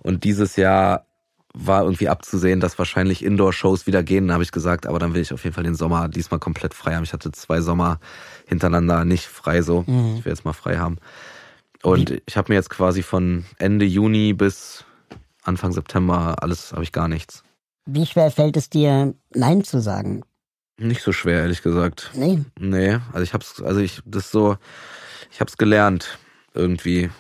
[0.03, 1.07] Und dieses Jahr
[1.53, 4.29] war irgendwie abzusehen, dass wahrscheinlich Indoor-Shows wieder gehen.
[4.29, 6.75] Da habe ich gesagt, aber dann will ich auf jeden Fall den Sommer diesmal komplett
[6.75, 7.03] frei haben.
[7.03, 7.99] Ich hatte zwei Sommer
[8.47, 9.83] hintereinander nicht frei so.
[9.87, 10.17] Mhm.
[10.19, 10.99] Ich will jetzt mal frei haben.
[11.83, 14.85] Und ich habe mir jetzt quasi von Ende Juni bis
[15.43, 17.43] Anfang September alles habe ich gar nichts.
[17.93, 20.23] Wie schwer fällt es dir, Nein zu sagen?
[20.79, 22.11] Nicht so schwer, ehrlich gesagt.
[22.15, 22.41] Nee.
[22.59, 24.57] Nee, also ich hab's, also ich, das so,
[25.31, 26.19] ich hab's gelernt,
[26.55, 27.11] irgendwie.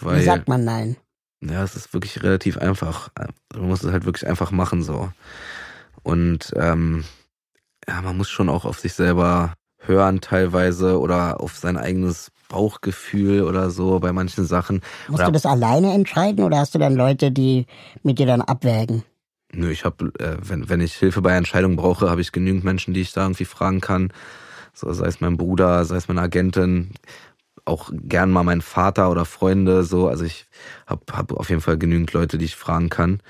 [0.00, 0.96] Weil, Wie sagt man Nein?
[1.40, 3.10] ja, es ist wirklich relativ einfach.
[3.54, 5.10] Man muss es halt wirklich einfach machen, so.
[6.02, 7.04] Und, ähm,
[7.86, 13.42] ja, man muss schon auch auf sich selber hören teilweise oder auf sein eigenes Bauchgefühl
[13.42, 14.80] oder so bei manchen Sachen.
[15.08, 17.66] Musst Oder- du das alleine entscheiden oder hast du dann Leute, die
[18.02, 19.04] mit dir dann abwägen?
[19.54, 22.94] Nö, ich habe, äh, wenn, wenn ich Hilfe bei Entscheidungen brauche, habe ich genügend Menschen,
[22.94, 24.12] die ich da irgendwie fragen kann.
[24.72, 26.90] So, sei es mein Bruder, sei es meine Agentin,
[27.64, 30.08] auch gern mal mein Vater oder Freunde, so.
[30.08, 30.46] Also ich
[30.86, 33.20] habe hab auf jeden Fall genügend Leute, die ich fragen kann.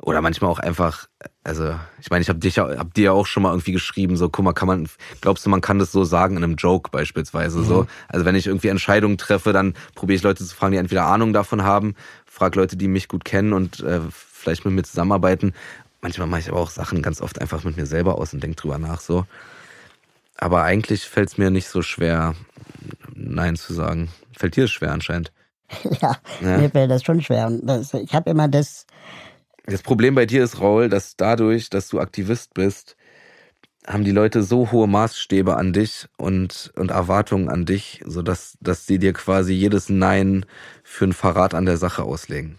[0.00, 1.08] Oder manchmal auch einfach,
[1.44, 4.16] also ich meine, ich habe dich, ja- hab dir ja auch schon mal irgendwie geschrieben,
[4.16, 4.88] so, guck mal, kann man,
[5.20, 7.86] glaubst du, man kann das so sagen in einem Joke beispielsweise, so.
[8.08, 11.32] Also wenn ich irgendwie Entscheidungen treffe, dann probiere ich Leute zu fragen, die entweder Ahnung
[11.32, 11.94] davon haben,
[12.26, 14.00] frag Leute, die mich gut kennen und äh,
[14.44, 15.54] vielleicht mit mir zusammenarbeiten.
[16.02, 18.58] Manchmal mache ich aber auch Sachen ganz oft einfach mit mir selber aus und denk
[18.58, 19.26] drüber nach, so.
[20.36, 22.36] Aber eigentlich fällt es mir nicht so schwer,
[23.14, 24.10] Nein zu sagen.
[24.36, 25.32] Fällt dir es schwer anscheinend.
[26.02, 26.58] ja, Ja.
[26.58, 27.50] mir fällt das schon schwer.
[27.62, 28.86] Das, ich habe immer das,
[29.66, 32.96] Das Problem bei dir ist, Raul, dass dadurch, dass du Aktivist bist,
[33.86, 38.86] haben die Leute so hohe Maßstäbe an dich und, und Erwartungen an dich, sodass dass
[38.86, 40.46] sie dir quasi jedes Nein
[40.84, 42.58] für einen Verrat an der Sache auslegen.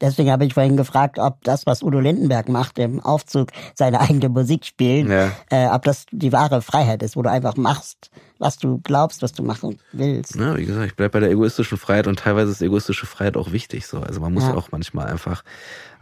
[0.00, 4.28] Deswegen habe ich vorhin gefragt, ob das, was Udo Lindenberg macht im Aufzug, seine eigene
[4.28, 5.30] Musik spielt, Ja.
[5.50, 9.32] äh, ob das die wahre Freiheit ist, wo du einfach machst, was du glaubst, was
[9.32, 10.36] du machen willst.
[10.36, 13.52] Ja, wie gesagt, ich bleib bei der egoistischen Freiheit und teilweise ist egoistische Freiheit auch
[13.52, 13.86] wichtig.
[13.86, 14.00] So.
[14.00, 14.54] Also man muss Ja.
[14.54, 15.42] auch manchmal einfach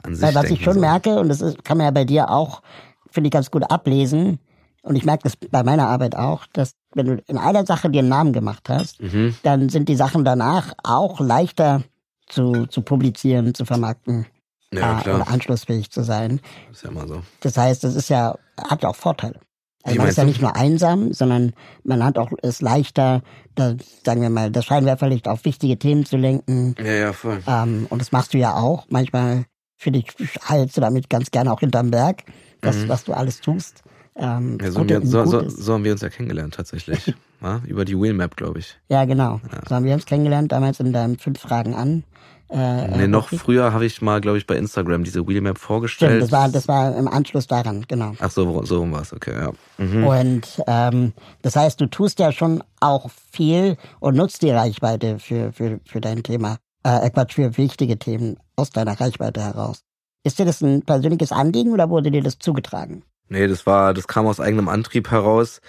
[0.03, 0.57] an sich Weil was denken.
[0.59, 0.81] ich schon so.
[0.81, 2.63] merke, und das ist, kann man ja bei dir auch,
[3.11, 4.39] finde ich, ganz gut ablesen,
[4.83, 8.01] und ich merke das bei meiner Arbeit auch, dass wenn du in einer Sache dir
[8.01, 9.35] einen Namen gemacht hast, Mhm.
[9.43, 11.83] dann sind die Sachen danach auch leichter
[12.27, 14.27] zu, zu publizieren, zu vermarkten.
[14.73, 15.17] Ja, äh, klar.
[15.17, 16.41] und anschlussfähig zu sein.
[16.73, 17.23] Ist ja immer so.
[17.41, 19.39] Das heißt, es ist ja, hat ja auch Vorteile.
[19.85, 21.53] Also Wie man ist ja nicht nur einsam, sondern
[21.85, 23.23] man hat auch es leichter,
[23.55, 26.75] da, sagen wir mal, das Scheinwerferlicht auf wichtige Themen zu lenken.
[26.79, 27.43] Ja, ja, voll.
[27.47, 28.87] Ähm, und das machst du ja auch.
[28.89, 29.45] Manchmal,
[29.77, 30.07] finde ich,
[30.49, 32.25] heilst du damit ganz gerne auch hinterm Berg,
[32.63, 33.83] das, was du alles tust.
[34.17, 34.59] Ähm, Mhm.
[34.63, 37.15] Ja, so, haben wir, so, so, so haben wir uns ja kennengelernt tatsächlich.
[37.45, 38.79] ja, über die Wheelmap, glaube ich.
[38.89, 39.41] Ja, genau.
[39.69, 42.05] So haben wir uns kennengelernt, damals in deinem Fünf Fragen an.
[42.51, 46.11] Äh, nee, äh, noch früher habe ich mal, glaube ich, bei Instagram diese Wheelmap vorgestellt.
[46.11, 48.13] Stimmt, das war, das war im Anschluss daran, genau.
[48.19, 49.53] Ach so, so rum war es, okay, ja.
[49.79, 50.07] Mhm.
[50.07, 55.53] Und ähm, das heißt, du tust ja schon auch viel und nutzt die Reichweite für,
[55.53, 59.83] für, für dein Thema, äh, Quatsch, für wichtige Themen aus deiner Reichweite heraus.
[60.23, 63.03] Ist dir das ein persönliches Anliegen oder wurde dir das zugetragen?
[63.29, 65.61] Nee, das war, das kam aus eigenem Antrieb heraus.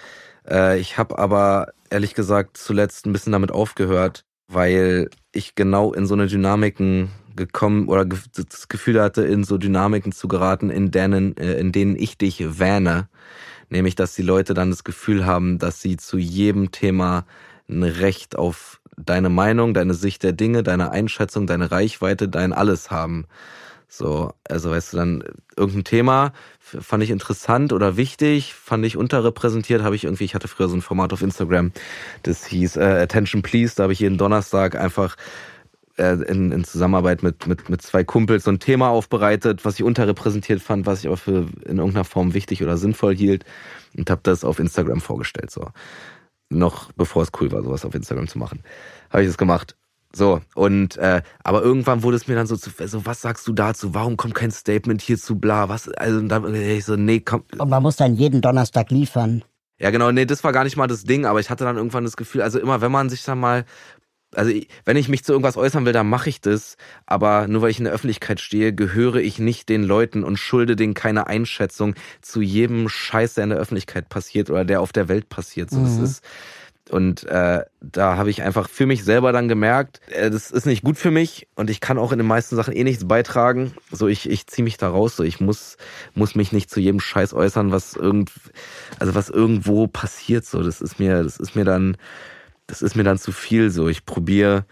[0.48, 6.06] Äh, ich habe aber ehrlich gesagt zuletzt ein bisschen damit aufgehört, weil ich genau in
[6.06, 11.36] so eine Dynamiken gekommen oder das Gefühl hatte, in so Dynamiken zu geraten, in denen,
[11.36, 13.08] äh, in denen ich dich wähne.
[13.68, 17.26] Nämlich, dass die Leute dann das Gefühl haben, dass sie zu jedem Thema
[17.68, 22.90] ein Recht auf deine Meinung, deine Sicht der Dinge, deine Einschätzung, deine Reichweite, dein alles
[22.90, 23.26] haben.
[23.88, 25.24] So, also weißt du, dann
[25.56, 30.48] irgendein Thema fand ich interessant oder wichtig, fand ich unterrepräsentiert, habe ich irgendwie, ich hatte
[30.48, 31.72] früher so ein Format auf Instagram,
[32.24, 35.16] das hieß äh, Attention Please, da habe ich jeden Donnerstag einfach
[35.98, 39.84] äh, in, in Zusammenarbeit mit, mit, mit zwei Kumpels so ein Thema aufbereitet, was ich
[39.84, 43.44] unterrepräsentiert fand, was ich aber für in irgendeiner Form wichtig oder sinnvoll hielt
[43.96, 45.70] und habe das auf Instagram vorgestellt, so.
[46.48, 48.62] Noch bevor es cool war, sowas auf Instagram zu machen,
[49.10, 49.76] habe ich das gemacht.
[50.16, 53.52] So, und äh, aber irgendwann wurde es mir dann so zu, so, was sagst du
[53.52, 53.92] dazu?
[53.92, 55.90] Warum kommt kein Statement hierzu, bla, was?
[55.90, 57.44] Also dann ich so, nee, komm.
[57.58, 59.44] Und man muss dann jeden Donnerstag liefern.
[59.78, 62.04] Ja, genau, nee, das war gar nicht mal das Ding, aber ich hatte dann irgendwann
[62.04, 63.66] das Gefühl, also immer wenn man sich dann mal
[64.34, 64.52] also
[64.84, 66.76] wenn ich mich zu irgendwas äußern will, dann mache ich das.
[67.06, 70.76] Aber nur weil ich in der Öffentlichkeit stehe, gehöre ich nicht den Leuten und schulde
[70.76, 75.08] denen keine Einschätzung zu jedem Scheiß, der in der Öffentlichkeit passiert oder der auf der
[75.08, 75.70] Welt passiert.
[75.70, 76.04] So, das Mhm.
[76.04, 76.24] ist
[76.90, 80.84] und äh, da habe ich einfach für mich selber dann gemerkt, äh, das ist nicht
[80.84, 83.74] gut für mich und ich kann auch in den meisten Sachen eh nichts beitragen.
[83.90, 85.16] So ich ich ziehe mich da raus.
[85.16, 85.76] So ich muss
[86.14, 88.30] muss mich nicht zu jedem Scheiß äußern, was irgend
[88.98, 90.44] also was irgendwo passiert.
[90.44, 91.96] So das ist mir das ist mir dann
[92.66, 93.88] das ist mir dann zu viel so.
[93.88, 94.64] Ich probiere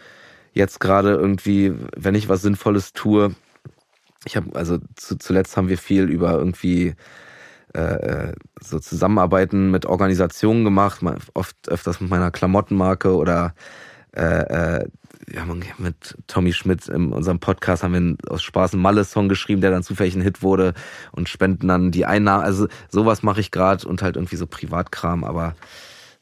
[0.53, 3.35] jetzt gerade irgendwie, wenn ich was Sinnvolles tue,
[4.25, 6.95] ich habe, also zu, zuletzt haben wir viel über irgendwie
[7.75, 11.01] äh, so Zusammenarbeiten mit Organisationen gemacht,
[11.35, 13.55] oft öfters mit meiner Klamottenmarke oder
[14.13, 14.89] äh, äh,
[15.27, 19.61] wir haben mit Tommy Schmidt in unserem Podcast haben wir aus Spaß einen Malle-Song geschrieben,
[19.61, 20.75] der dann zufällig ein Hit wurde
[21.13, 22.45] und spenden dann die Einnahmen.
[22.45, 25.55] Also sowas mache ich gerade und halt irgendwie so Privatkram, aber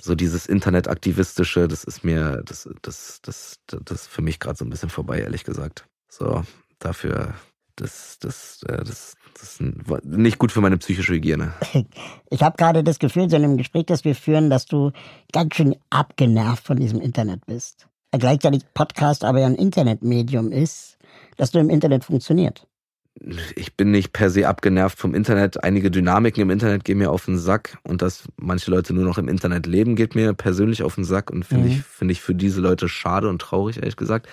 [0.00, 4.70] so dieses Internetaktivistische, das ist mir, das, das, das, das für mich gerade so ein
[4.70, 5.86] bisschen vorbei, ehrlich gesagt.
[6.08, 6.42] So,
[6.78, 7.34] dafür,
[7.76, 11.52] das, das, äh, das, das ist nicht gut für meine psychische Hygiene.
[12.30, 14.92] Ich habe gerade das Gefühl, so in dem Gespräch, das wir führen, dass du
[15.32, 17.88] ganz schön abgenervt von diesem Internet bist.
[18.12, 20.96] Gleichzeitig Podcast aber ja ein Internetmedium ist,
[21.36, 22.66] dass du im Internet funktioniert.
[23.56, 25.62] ich bin nicht per se abgenervt vom Internet.
[25.64, 29.18] Einige Dynamiken im Internet gehen mir auf den Sack und dass manche Leute nur noch
[29.18, 31.72] im Internet leben, geht mir persönlich auf den Sack und finde Mhm.
[31.72, 34.28] ich finde ich für diese Leute schade und traurig ehrlich gesagt.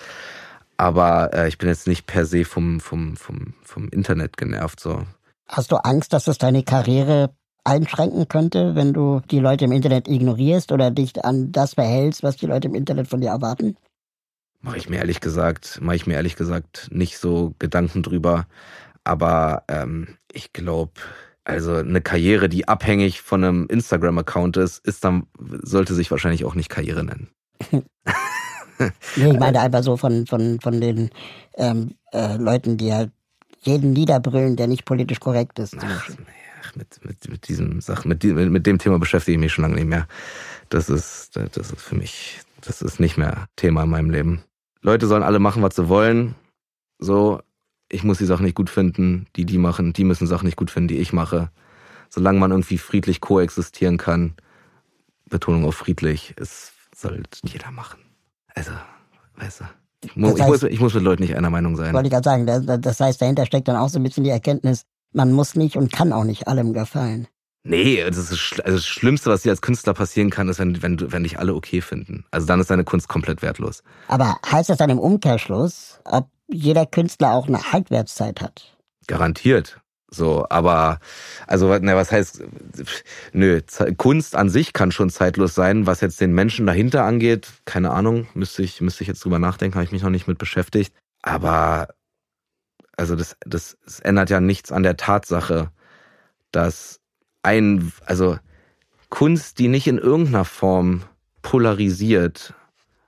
[0.80, 5.04] Aber äh, ich bin jetzt nicht per se vom vom vom vom Internet genervt so.
[5.46, 7.32] Hast du Angst, dass das deine Karriere
[7.66, 12.38] einschränken könnte, wenn du die Leute im Internet ignorierst oder dich an das verhältst, was
[12.38, 13.76] die Leute im Internet von dir erwarten?
[14.62, 18.48] Mache ich mir ehrlich gesagt, mache ich mir ehrlich gesagt nicht so Gedanken drüber.
[19.04, 20.94] Aber ähm, ich glaube,
[21.44, 25.28] also eine Karriere, die abhängig von einem Instagram-Account ist, ist dann
[25.62, 27.28] sollte sich wahrscheinlich auch nicht Karriere nennen.
[29.16, 31.10] Nee, ich meine einfach so von, von, von den
[31.58, 33.12] ähm, äh, Leuten, die halt
[33.62, 35.76] jeden niederbrüllen, der nicht politisch korrekt ist.
[35.80, 36.10] Ach,
[36.62, 39.64] ach, mit, mit, mit diesem Sachen, mit, die- mit dem Thema beschäftige ich mich schon
[39.64, 40.08] lange nicht mehr.
[40.70, 44.44] Das ist, das ist für mich, das ist nicht mehr Thema in meinem Leben.
[44.82, 46.36] Leute sollen alle machen, was sie wollen.
[47.00, 47.42] So,
[47.90, 49.94] ich muss die Sachen nicht gut finden, die die machen.
[49.94, 51.50] Die müssen Sachen nicht gut finden, die ich mache.
[52.10, 54.36] Solange man irgendwie friedlich koexistieren kann,
[55.30, 58.00] Betonung auf friedlich, es soll jeder machen.
[58.56, 58.72] Also,
[59.38, 59.64] weißt du.
[60.06, 61.94] Ich, Das ich, heißt- muss, ich muss mit Leuten nicht einer Meinung sein.
[61.94, 62.46] Wollte ich gerade sagen,
[62.82, 65.92] das, heißt, dahinter steckt dann auch so ein bisschen die Erkenntnis, man muss nicht und
[65.92, 67.28] kann auch nicht allem gefallen.
[67.64, 70.82] Nee, das ist schl- also das Schlimmste, was dir als Künstler passieren kann, ist, wenn,
[70.82, 72.26] wenn, wenn dich alle okay finden.
[72.32, 73.84] Also dann ist deine Kunst komplett wertlos.
[74.08, 78.78] Aber heißt das dann im Umkehrschluss, ob jeder Künstler auch eine Halbwertszeit hat?
[79.08, 79.82] Garantiert.
[80.12, 81.00] So, aber,
[81.46, 82.44] also, ne, was heißt,
[83.32, 83.62] nö,
[83.98, 85.86] Kunst an sich kann schon zeitlos sein.
[85.86, 89.76] Was jetzt den Menschen dahinter angeht, keine Ahnung, müsste ich, müsste ich jetzt drüber nachdenken,
[89.76, 90.94] habe ich mich noch nicht mit beschäftigt.
[91.22, 91.90] Aber,
[92.98, 95.72] also das, das, das ändert ja nichts an der Tatsache,
[96.52, 97.00] dass
[97.44, 98.38] ein, also
[99.10, 101.04] Kunst, die nicht in irgendeiner Form
[101.42, 102.54] polarisiert,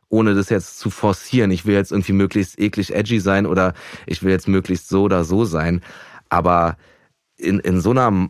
[0.09, 1.51] ohne das jetzt zu forcieren.
[1.51, 3.73] Ich will jetzt irgendwie möglichst eklig edgy sein oder
[4.05, 5.81] ich will jetzt möglichst so oder so sein.
[6.31, 6.77] Aber
[7.35, 8.29] in, in so einer,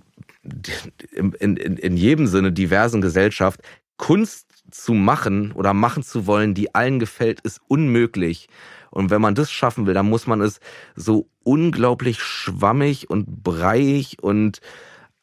[1.13, 3.61] in, in, in jedem Sinne diversen Gesellschaft,
[3.97, 8.49] Kunst zu machen oder machen zu wollen, die allen gefällt, ist unmöglich.
[8.89, 10.59] Und wenn man das schaffen will, dann muss man es
[10.95, 14.61] so unglaublich schwammig und breiig und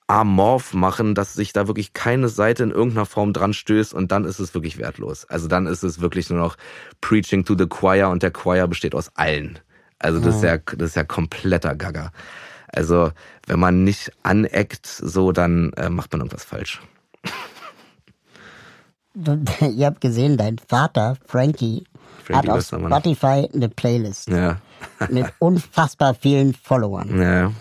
[0.06, 4.24] amorph machen, dass sich da wirklich keine Seite in irgendeiner Form dran stößt und dann
[4.24, 5.24] ist es wirklich wertlos.
[5.24, 6.56] Also dann ist es wirklich nur noch
[7.00, 9.58] Preaching to the Choir und der Choir besteht aus allen.
[9.98, 12.12] Also das ist ja, das ist ja kompletter Gaga.
[12.72, 13.12] Also
[13.46, 16.80] wenn man nicht aneckt, so dann äh, macht man irgendwas falsch.
[19.60, 21.84] Ihr habt gesehen, dein Vater, Frankie,
[22.24, 22.64] Frankie hat auf.
[22.66, 24.60] Spotify eine Playlist Ja.
[25.10, 27.20] mit unfassbar vielen Followern.
[27.20, 27.52] Ja.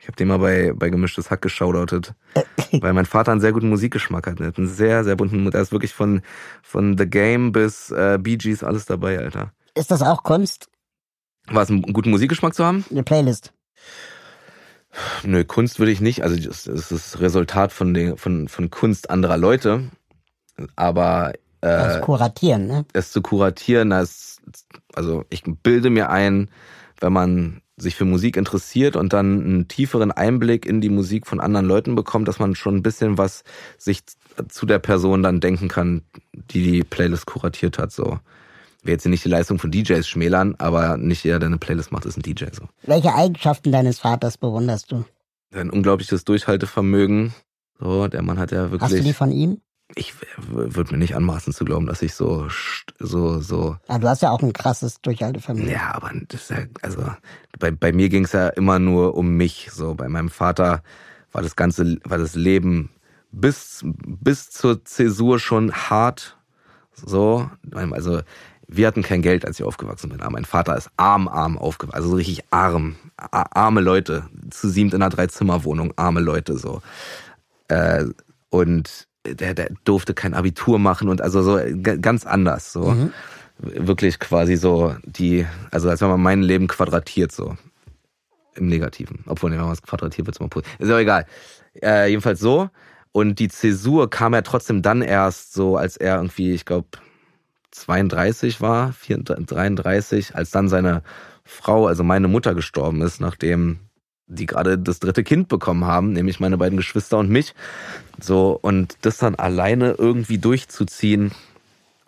[0.00, 2.14] Ich habe den mal bei, bei Gemischtes Hack geschaudoutet.
[2.80, 4.40] weil mein Vater einen sehr guten Musikgeschmack hat.
[4.40, 6.22] Er hat einen sehr, sehr bunten, da ist wirklich von,
[6.62, 9.52] von The Game bis äh, Bee Gees alles dabei, Alter.
[9.74, 10.68] Ist das auch Kunst?
[11.48, 12.84] Was, einen guten Musikgeschmack zu haben?
[12.90, 13.52] Eine Playlist.
[15.24, 16.22] Nö, Kunst würde ich nicht.
[16.22, 19.90] Also das das ist das Resultat von, den, von, von Kunst anderer Leute.
[20.74, 22.84] Aber Das äh, Kuratieren, ne?
[22.92, 24.40] es zu kuratieren, das,
[24.94, 26.50] also ich bilde mir ein,
[27.00, 31.40] wenn man sich für Musik interessiert und dann einen tieferen Einblick in die Musik von
[31.40, 33.44] anderen Leuten bekommt, dass man schon ein bisschen was
[33.76, 34.02] sich
[34.48, 37.92] zu der Person dann denken kann, die die Playlist kuratiert hat.
[37.92, 38.18] So,
[38.86, 42.04] will jetzt nicht die Leistung von DJs schmälern, aber nicht jeder, der eine Playlist macht,
[42.06, 42.46] ist ein DJ.
[42.52, 45.04] So, Welche Eigenschaften deines Vaters bewunderst du?
[45.54, 47.32] ein unglaubliches Durchhaltevermögen.
[47.78, 49.04] So, der Mann hat ja Hast du wirklich.
[49.04, 49.60] die von ihm?
[49.94, 50.12] ich
[50.48, 52.48] würde mir nicht anmaßen zu glauben, dass ich so
[52.98, 55.70] so so Ah, du hast ja auch ein krasses Durchhaltevermögen.
[55.70, 57.06] Ja, aber das ja, also
[57.58, 59.68] bei, bei mir ging es ja immer nur um mich.
[59.72, 60.82] So bei meinem Vater
[61.32, 62.90] war das ganze, war das Leben
[63.30, 66.36] bis bis zur Zäsur schon hart.
[66.92, 68.22] So, also
[68.68, 70.20] wir hatten kein Geld, als ich aufgewachsen bin.
[70.20, 74.94] Aber mein Vater ist arm, arm aufgewachsen, also so richtig arm, arme Leute, zu siebt
[74.94, 76.82] in einer Dreizimmerwohnung, arme Leute so.
[77.68, 78.04] Äh,
[78.50, 82.94] und der, der durfte kein Abitur machen und also so g- ganz anders so
[83.58, 87.56] wirklich quasi so die, also als wenn man mein Leben quadratiert so.
[88.54, 89.22] Im Negativen.
[89.26, 90.80] Obwohl, wenn man was quadratiert wird, ist immer positiv.
[90.80, 91.26] Ist ja egal.
[91.82, 92.70] Äh, jedenfalls so.
[93.12, 96.88] Und die Zäsur kam ja trotzdem dann erst so, als er irgendwie, ich glaube,
[97.76, 101.02] 32 war, 34, 33, als dann seine
[101.44, 103.78] Frau, also meine Mutter gestorben ist, nachdem
[104.26, 107.54] die gerade das dritte Kind bekommen haben, nämlich meine beiden Geschwister und mich.
[108.20, 111.30] So, und das dann alleine irgendwie durchzuziehen,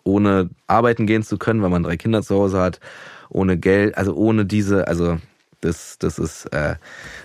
[0.03, 2.79] ohne arbeiten gehen zu können, weil man drei Kinder zu Hause hat,
[3.29, 5.17] ohne Geld, also ohne diese, also
[5.61, 6.75] das, das ist äh,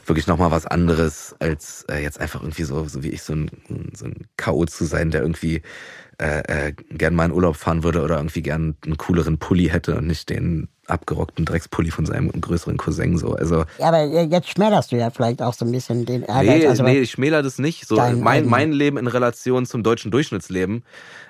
[0.07, 3.51] wirklich nochmal was anderes, als äh, jetzt einfach irgendwie so, so wie ich, so ein,
[3.95, 4.67] so ein K.O.
[4.67, 5.63] zu sein, der irgendwie
[6.19, 9.97] äh, äh, gern mal in Urlaub fahren würde oder irgendwie gern einen cooleren Pulli hätte
[9.97, 13.33] und nicht den abgerockten Dreckspulli von seinem größeren Cousin so.
[13.35, 16.45] Also Ja, aber jetzt schmälerst du ja vielleicht auch so ein bisschen den Ehrgeiz.
[16.47, 17.87] Nee, also, nee, ich schmäler das nicht.
[17.89, 20.85] So, mein, eigenen- mein Leben in Relation zum deutschen Durchschnittsleben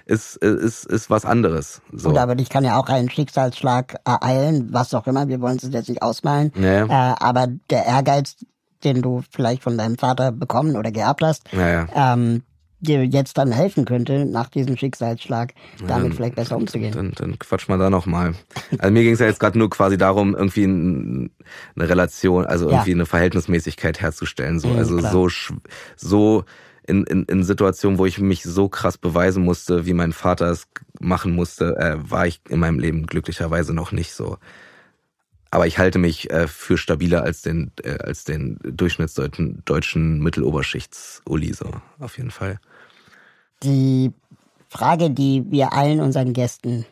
[0.07, 1.81] ist, ist, ist was anderes.
[1.93, 2.09] So.
[2.11, 5.69] Gut, aber dich kann ja auch ein Schicksalsschlag ereilen, was auch immer, wir wollen es
[5.73, 6.53] jetzt nicht ausmalen.
[6.61, 6.85] Ja.
[6.87, 8.37] Äh, aber der Ehrgeiz,
[8.83, 12.13] den du vielleicht von deinem Vater bekommen oder geerbt hast, Ja, ja.
[12.15, 12.43] ähm,
[12.87, 15.55] dir jetzt dann helfen könnte, nach diesem Schicksalsschlag
[15.87, 16.93] damit vielleicht besser umzugehen.
[16.93, 18.35] Dann, dann quatsch mal da nochmal.
[18.79, 21.31] Also mir ging es ja jetzt gerade nur quasi darum, irgendwie ein,
[21.77, 22.77] eine Relation, also Ja.
[22.77, 24.61] irgendwie eine Verhältnismäßigkeit herzustellen.
[24.61, 25.13] So, Mhm, also klar.
[25.13, 25.29] so
[25.97, 26.45] so
[26.87, 30.67] in, in, in Situationen, wo ich mich so krass beweisen musste, wie mein Vater es
[31.01, 34.37] machen musste, äh, war ich in meinem Leben glücklicherweise noch nicht so.
[35.51, 41.53] Aber ich halte mich äh, für stabiler als den äh, als den durchschnittsdeutschen deutschen Mitteloberschichts-Uli
[41.55, 41.71] so
[42.01, 42.59] auf jeden Fall.
[43.63, 44.13] Die
[44.69, 46.85] Frage, die wir allen unseren Gästen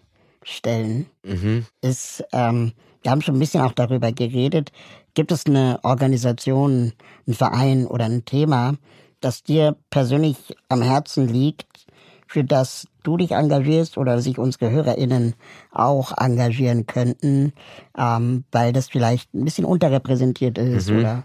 [0.43, 1.67] stellen, Mhm.
[1.81, 4.73] ist, ähm, wir haben schon ein bisschen auch darüber geredet,
[5.15, 6.93] gibt es eine Organisation,
[7.27, 8.75] einen Verein oder ein Thema,
[9.21, 10.37] das dir persönlich
[10.69, 11.87] am Herzen liegt,
[12.27, 15.35] für das du dich engagierst oder sich unsere HörerInnen
[15.71, 17.53] auch engagieren könnten,
[17.97, 21.25] ähm, weil das vielleicht ein bisschen unterrepräsentiert ist oder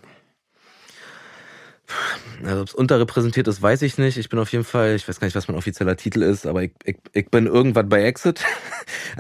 [2.44, 4.18] Also ob es unterrepräsentiert ist, weiß ich nicht.
[4.18, 6.64] Ich bin auf jeden Fall, ich weiß gar nicht, was mein offizieller Titel ist, aber
[6.64, 8.44] ich, ich, ich bin irgendwann bei Exit.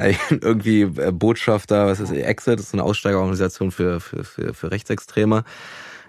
[0.10, 2.60] Ich bin irgendwie äh, Botschafter, was ist Exit?
[2.60, 5.44] Das ist eine Aussteigerorganisation für, für, für, für Rechtsextreme.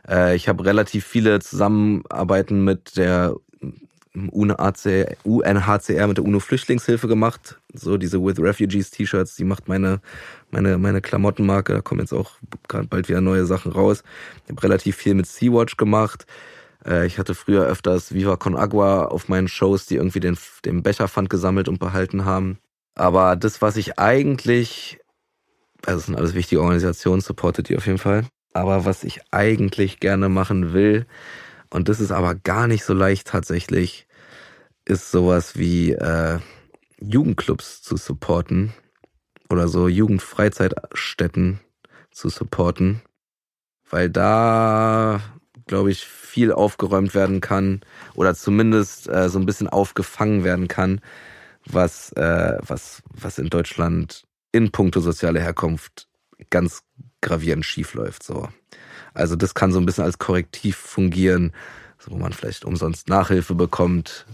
[0.07, 3.35] Äh, Ich habe relativ viele Zusammenarbeiten mit der
[4.15, 7.59] UNHCR, mit der UNO-Flüchtlingshilfe gemacht.
[7.73, 10.01] So diese With Refugees T-Shirts, die macht meine,
[10.51, 11.75] meine, meine Klamottenmarke.
[11.75, 12.33] Da kommen jetzt auch
[12.91, 14.03] bald wieder neue Sachen raus.
[14.45, 16.27] Ich habe relativ viel mit Sea-Watch gemacht.
[16.85, 20.83] Äh, ich hatte früher öfters Viva Con Agua auf meinen Shows, die irgendwie den, den
[20.83, 22.59] Becherpfand gesammelt und behalten haben.
[22.95, 24.99] Aber das, was ich eigentlich,
[25.87, 28.25] also es sind alles wichtige Organisationen, supportet die auf jeden Fall.
[28.55, 31.07] Aber was ich eigentlich gerne machen will,
[31.71, 34.07] und das ist aber gar nicht so leicht tatsächlich,
[34.85, 36.39] ist sowas wie äh,
[37.01, 38.73] Jugendclubs zu supporten
[39.51, 41.61] oder so Jugendfreizeitstätten
[42.11, 43.03] zu supporten,
[43.91, 45.21] weil da,
[45.67, 46.07] glaube ich,
[46.39, 47.81] viel aufgeräumt werden kann
[48.15, 51.01] oder zumindest äh, so ein bisschen aufgefangen werden kann,
[51.67, 54.23] was, äh, was, was in Deutschland
[54.53, 56.07] in puncto soziale Herkunft
[56.51, 56.83] ganz
[57.23, 58.23] gravierend schief läuft.
[58.23, 58.49] So.
[59.15, 61.53] Also das kann so ein bisschen als Korrektiv fungieren,
[62.07, 64.25] wo man vielleicht umsonst Nachhilfe bekommt,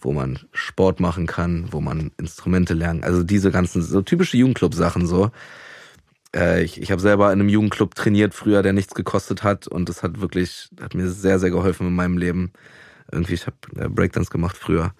[0.00, 3.04] wo man Sport machen kann, wo man Instrumente lernen.
[3.04, 5.30] Also diese ganzen so typische Jugendclub-Sachen so.
[6.34, 9.88] Äh, ich ich habe selber in einem Jugendclub trainiert früher, der nichts gekostet hat und
[9.88, 12.52] das hat wirklich, hat mir sehr, sehr geholfen in meinem Leben.
[13.12, 14.94] Irgendwie, ich habe äh, Breakdance gemacht früher.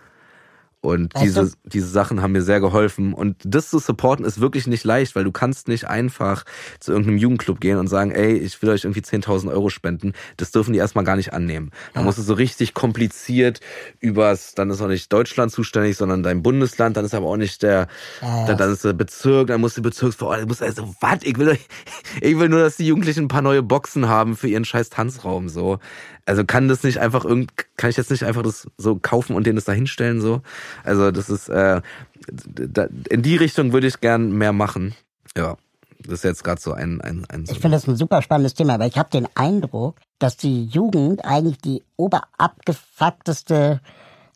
[0.85, 3.15] Und weißt diese, diese Sachen haben mir sehr geholfen.
[3.15, 6.45] Und das zu supporten ist wirklich nicht leicht, weil du kannst nicht einfach
[6.79, 10.13] zu irgendeinem Jugendclub gehen und sagen, ey, ich will euch irgendwie 10.000 Euro spenden.
[10.37, 11.71] Das dürfen die erstmal gar nicht annehmen.
[11.95, 12.05] Da ja.
[12.05, 13.61] musst du so richtig kompliziert
[14.01, 17.63] übers, dann ist auch nicht Deutschland zuständig, sondern dein Bundesland, dann ist aber auch nicht
[17.63, 17.89] der,
[18.21, 18.45] ja.
[18.47, 21.59] dann, dann ist der Bezirk, dann muss die Bezirksverordnung, muss also, was, ich will,
[22.21, 25.49] ich will nur, dass die Jugendlichen ein paar neue Boxen haben für ihren scheiß Tanzraum,
[25.49, 25.79] so.
[26.27, 29.47] Also kann das nicht einfach irgend, kann ich jetzt nicht einfach das so kaufen und
[29.47, 30.41] denen das da hinstellen so?
[30.83, 31.83] Also das ist, äh,
[32.27, 34.95] da, in die Richtung würde ich gern mehr machen.
[35.37, 35.57] Ja,
[36.01, 38.79] das ist jetzt gerade so ein, ein, ein Ich finde das ein super spannendes Thema,
[38.79, 43.81] weil ich habe den Eindruck, dass die Jugend eigentlich die oberabgefuckteste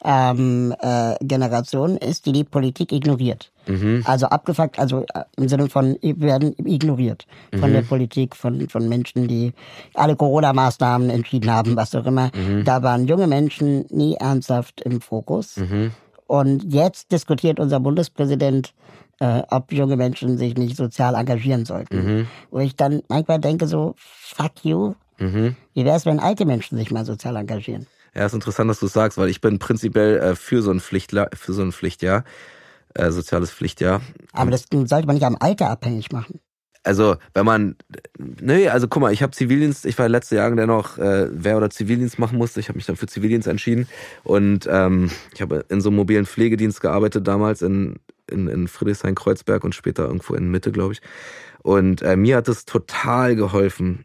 [0.05, 3.51] ähm, äh, Generation ist, die die Politik ignoriert.
[3.67, 4.03] Mhm.
[4.07, 7.27] Also abgefuckt, also äh, im Sinne von werden ignoriert
[7.59, 7.75] von mhm.
[7.75, 9.53] der Politik, von, von Menschen, die
[9.95, 12.31] alle Corona-Maßnahmen entschieden haben, was auch immer.
[12.35, 12.65] Mhm.
[12.65, 15.57] Da waren junge Menschen nie ernsthaft im Fokus.
[15.57, 15.93] Mhm.
[16.27, 18.75] Und jetzt diskutiert unser Bundespräsident,
[19.21, 21.97] äh, ob junge Menschen sich nicht sozial engagieren sollten.
[21.97, 22.27] Mhm.
[22.51, 24.95] Wo ich dann manchmal denke so, fuck you.
[25.19, 25.57] Mhm.
[25.75, 27.87] Wie wäre es, wenn alte Menschen sich mal sozial engagieren?
[28.15, 31.31] Ja, ist interessant, dass du sagst, weil ich bin prinzipiell äh, für so ein Pflichtler,
[31.35, 32.25] für so ein Pflichtjahr,
[32.95, 34.01] äh, soziales Pflichtjahr.
[34.33, 36.41] Aber das sollte man nicht am Alter abhängig machen.
[36.85, 37.77] Also, wenn man,
[38.19, 41.57] nee, also guck mal, ich habe Zivildienst, ich war letzte Jahre, der noch äh, wer
[41.57, 42.61] oder Zivildienst machen musste.
[42.61, 43.89] Ich habe mich dann für Zivildienst entschieden
[44.25, 47.97] und ähm, ich habe in so einem mobilen Pflegedienst gearbeitet damals in,
[48.31, 51.03] in, in Friedrichshain-Kreuzberg und später irgendwo in Mitte, glaube ich.
[51.63, 54.05] Und äh, mir hat es total geholfen,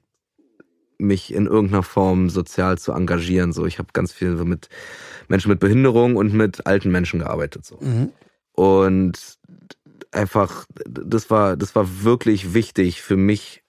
[1.03, 3.53] mich in irgendeiner Form sozial zu engagieren.
[3.53, 4.69] So, ich habe ganz viel mit
[5.27, 7.65] Menschen mit Behinderung und mit alten Menschen gearbeitet.
[7.65, 7.77] So.
[7.79, 8.11] Mhm.
[8.53, 9.37] Und
[10.11, 13.63] einfach, das war, das war wirklich wichtig für mich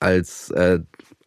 [0.00, 0.80] als äh,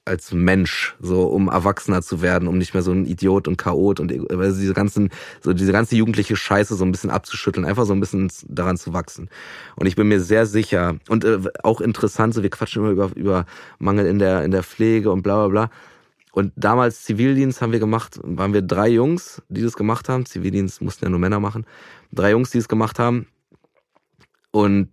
[0.05, 3.99] als Mensch, so um erwachsener zu werden, um nicht mehr so ein Idiot und Chaot
[3.99, 5.09] und also diese ganzen,
[5.41, 8.93] so diese ganze jugendliche Scheiße so ein bisschen abzuschütteln, einfach so ein bisschen daran zu
[8.93, 9.29] wachsen.
[9.75, 13.11] Und ich bin mir sehr sicher und äh, auch interessant, so wir quatschen immer über,
[13.15, 13.45] über
[13.79, 15.69] Mangel in der, in der Pflege und bla bla bla.
[16.31, 20.25] Und damals Zivildienst haben wir gemacht, waren wir drei Jungs, die das gemacht haben.
[20.25, 21.65] Zivildienst mussten ja nur Männer machen.
[22.11, 23.27] Drei Jungs, die es gemacht haben.
[24.51, 24.89] Und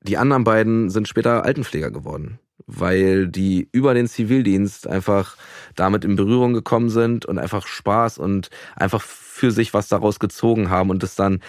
[0.00, 5.36] die anderen beiden sind später Altenpfleger geworden weil die über den Zivildienst einfach
[5.74, 10.70] damit in Berührung gekommen sind und einfach Spaß und einfach für sich was daraus gezogen
[10.70, 11.40] haben und das dann,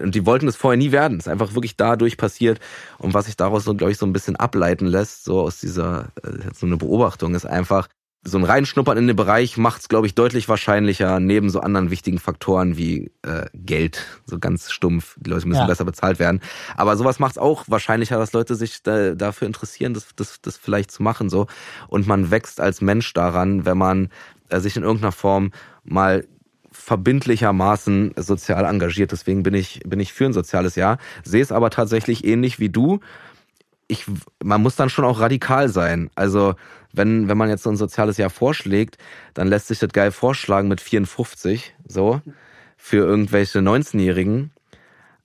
[0.00, 1.18] und die wollten es vorher nie werden.
[1.18, 2.60] Es ist einfach wirklich dadurch passiert.
[2.98, 6.12] Und was sich daraus so, glaube ich, so ein bisschen ableiten lässt, so aus dieser,
[6.22, 7.88] äh, so eine Beobachtung, ist einfach,
[8.26, 11.90] so ein Reinschnuppern in den Bereich macht es, glaube ich, deutlich wahrscheinlicher, neben so anderen
[11.90, 15.66] wichtigen Faktoren wie äh, Geld, so ganz stumpf, die Leute müssen ja.
[15.66, 16.40] besser bezahlt werden.
[16.76, 20.56] Aber sowas macht es auch wahrscheinlicher, dass Leute sich da, dafür interessieren, das, das, das
[20.56, 21.28] vielleicht zu machen.
[21.28, 21.46] so
[21.88, 24.08] Und man wächst als Mensch daran, wenn man
[24.48, 25.52] äh, sich in irgendeiner Form
[25.84, 26.24] mal
[26.72, 29.12] verbindlichermaßen sozial engagiert.
[29.12, 30.98] Deswegen bin ich, bin ich für ein soziales Jahr.
[31.22, 33.00] Sehe es aber tatsächlich ähnlich wie du.
[33.86, 34.06] Ich,
[34.42, 36.10] man muss dann schon auch radikal sein.
[36.14, 36.54] Also
[36.92, 38.98] wenn, wenn man jetzt so ein soziales Jahr vorschlägt,
[39.34, 42.20] dann lässt sich das geil vorschlagen mit 54, so,
[42.76, 44.52] für irgendwelche 19-Jährigen.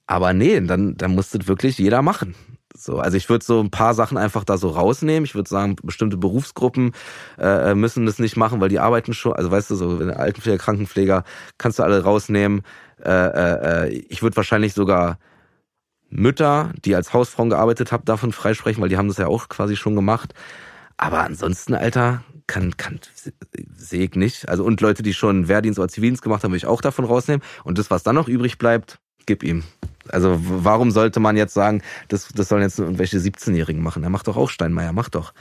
[0.08, 2.36] Aber nee, dann, dann muss das wirklich jeder machen.
[2.76, 5.26] So, also ich würde so ein paar Sachen einfach da so rausnehmen.
[5.26, 6.94] Ich würde sagen, bestimmte Berufsgruppen
[7.38, 9.34] äh, müssen das nicht machen, weil die arbeiten schon.
[9.34, 11.24] Also weißt du, so Altenpfleger, Krankenpfleger
[11.58, 12.62] kannst du alle rausnehmen.
[13.04, 15.20] Äh, äh, äh ich würde wahrscheinlich sogar
[16.10, 19.76] Mütter, die als Hausfrauen gearbeitet haben, davon freisprechen, weil die haben das ja auch quasi
[19.76, 20.34] schon gemacht.
[20.98, 23.00] Aber ansonsten, Alter, kann, kann,
[23.76, 24.50] sehe ich nicht.
[24.50, 27.44] Also, und Leute, die schon Wehrdienst oder Zivildienst gemacht haben, will ich auch davon rausnehmen.
[27.64, 29.64] Und das, was dann noch übrig bleibt, gib ihm.
[30.10, 34.04] Also, warum sollte man jetzt sagen, das, das sollen jetzt irgendwelche 17-Jährigen machen?
[34.04, 35.34] Er macht doch auch Steinmeier, macht doch.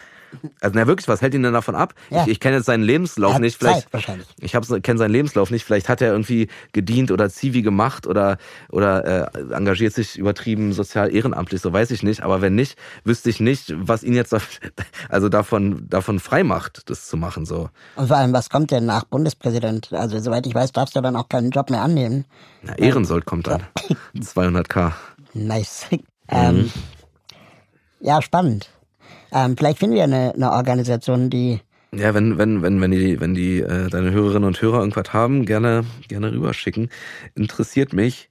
[0.61, 1.95] Also na wirklich, was hält ihn denn davon ab?
[2.11, 2.23] Ja.
[2.23, 3.59] Ich, ich kenne jetzt seinen Lebenslauf Hat nicht.
[3.59, 4.29] Vielleicht, Zeit wahrscheinlich.
[4.41, 4.53] ich
[4.83, 5.65] kenne seinen Lebenslauf nicht.
[5.65, 8.39] Vielleicht hat er irgendwie gedient oder Zivi gemacht oder
[8.71, 11.61] oder äh, engagiert sich übertrieben sozial ehrenamtlich.
[11.61, 12.23] So weiß ich nicht.
[12.23, 14.35] Aber wenn nicht, wüsste ich nicht, was ihn jetzt
[15.09, 17.47] also davon davon frei macht, das zu machen.
[17.47, 17.71] So.
[17.97, 19.93] Und vor allem, was kommt denn nach Bundespräsident?
[19.93, 22.25] Also, soweit ich weiß, darfst du dann auch keinen Job mehr annehmen.
[22.63, 23.63] Na, Ehrensold kommt dann.
[24.17, 24.93] 200k.
[25.35, 25.87] Nice.
[26.29, 26.73] Ähm,
[28.01, 28.71] ja, spannend.
[29.33, 31.61] Ähm, vielleicht finden wir eine, eine Organisation, die.
[31.93, 35.47] Ja, wenn, wenn, wenn, wenn die, wenn die äh, deine Hörerinnen und Hörer irgendwas haben,
[35.47, 36.91] gerne, gerne rüberschicken.
[37.35, 38.29] Interessiert mich.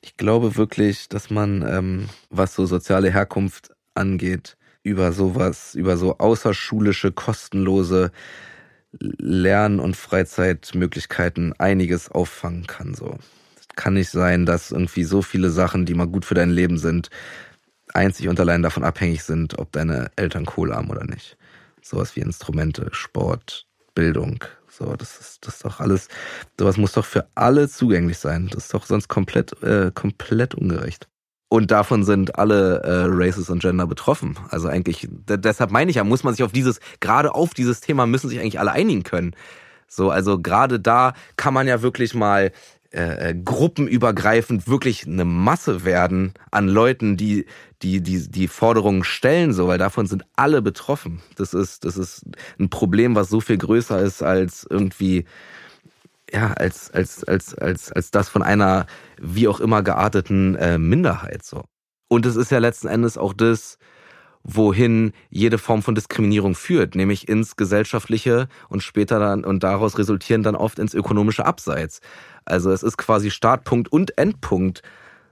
[0.00, 6.18] Ich glaube wirklich, dass man, ähm, was so soziale Herkunft angeht, über sowas, über so
[6.18, 8.12] außerschulische, kostenlose
[9.00, 12.94] Lern- und Freizeitmöglichkeiten einiges auffangen kann.
[12.94, 13.16] So
[13.76, 17.10] kann nicht sein, dass irgendwie so viele Sachen, die mal gut für dein Leben sind,
[17.94, 21.36] einzig und allein davon abhängig sind, ob deine Eltern Kohle haben oder nicht.
[21.82, 24.44] Sowas wie Instrumente, Sport, Bildung.
[24.68, 26.08] So, das ist, das ist doch alles,
[26.58, 28.48] sowas muss doch für alle zugänglich sein.
[28.52, 31.08] Das ist doch sonst komplett, äh, komplett ungerecht.
[31.48, 34.36] Und davon sind alle äh, Races und Gender betroffen.
[34.50, 38.06] Also eigentlich, deshalb meine ich ja, muss man sich auf dieses, gerade auf dieses Thema
[38.06, 39.36] müssen sich eigentlich alle einigen können.
[39.86, 42.50] So, also gerade da kann man ja wirklich mal
[42.94, 47.46] äh, äh, gruppenübergreifend wirklich eine Masse werden an Leuten, die
[47.82, 51.20] die die die Forderungen stellen, so, weil davon sind alle betroffen.
[51.34, 52.24] Das ist das ist
[52.60, 55.24] ein Problem, was so viel größer ist als irgendwie
[56.32, 58.86] ja als als als als als das von einer
[59.20, 61.64] wie auch immer gearteten äh, Minderheit so.
[62.06, 63.76] Und es ist ja letzten Endes auch das,
[64.44, 70.42] wohin jede Form von Diskriminierung führt, nämlich ins gesellschaftliche und später dann und daraus resultieren
[70.42, 72.00] dann oft ins ökonomische Abseits.
[72.44, 74.82] Also es ist quasi Startpunkt und Endpunkt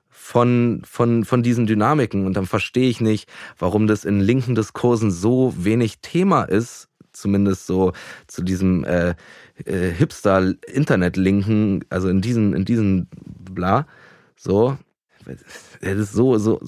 [0.09, 2.27] von, von, von diesen Dynamiken.
[2.27, 7.67] Und dann verstehe ich nicht, warum das in linken Diskursen so wenig Thema ist, zumindest
[7.67, 7.93] so
[8.27, 9.15] zu diesem äh,
[9.65, 13.09] äh, Hipster-Internet-Linken, also in diesen, in diesen
[13.51, 13.87] bla,
[14.37, 14.79] so.
[15.81, 16.61] Das ist so, so,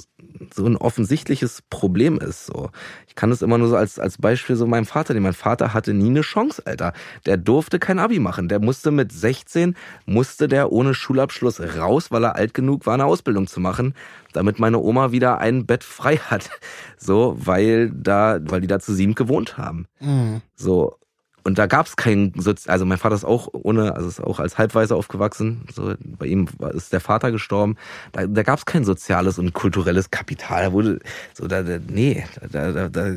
[0.54, 2.46] so ein offensichtliches Problem ist.
[2.46, 2.70] So,
[3.08, 5.24] ich kann das immer nur so als als Beispiel so meinem Vater nehmen.
[5.24, 6.92] Mein Vater hatte nie eine Chance, Alter.
[7.26, 8.48] Der durfte kein Abi machen.
[8.48, 9.74] Der musste mit 16
[10.06, 13.94] musste der ohne Schulabschluss raus, weil er alt genug war, eine Ausbildung zu machen,
[14.32, 16.50] damit meine Oma wieder ein Bett frei hat.
[16.96, 19.86] So, weil da, weil die da zu sieben gewohnt haben.
[20.00, 20.40] Mhm.
[20.54, 20.96] So
[21.44, 22.32] und da gab es keinen,
[22.66, 25.66] also mein Vater ist auch ohne, also ist auch als Halbweise aufgewachsen.
[25.70, 27.76] So, bei ihm ist der Vater gestorben.
[28.12, 30.64] Da, da gab es kein soziales und kulturelles Kapital.
[30.64, 31.00] Da wurde
[31.34, 33.16] so, da, da nee, da, da, da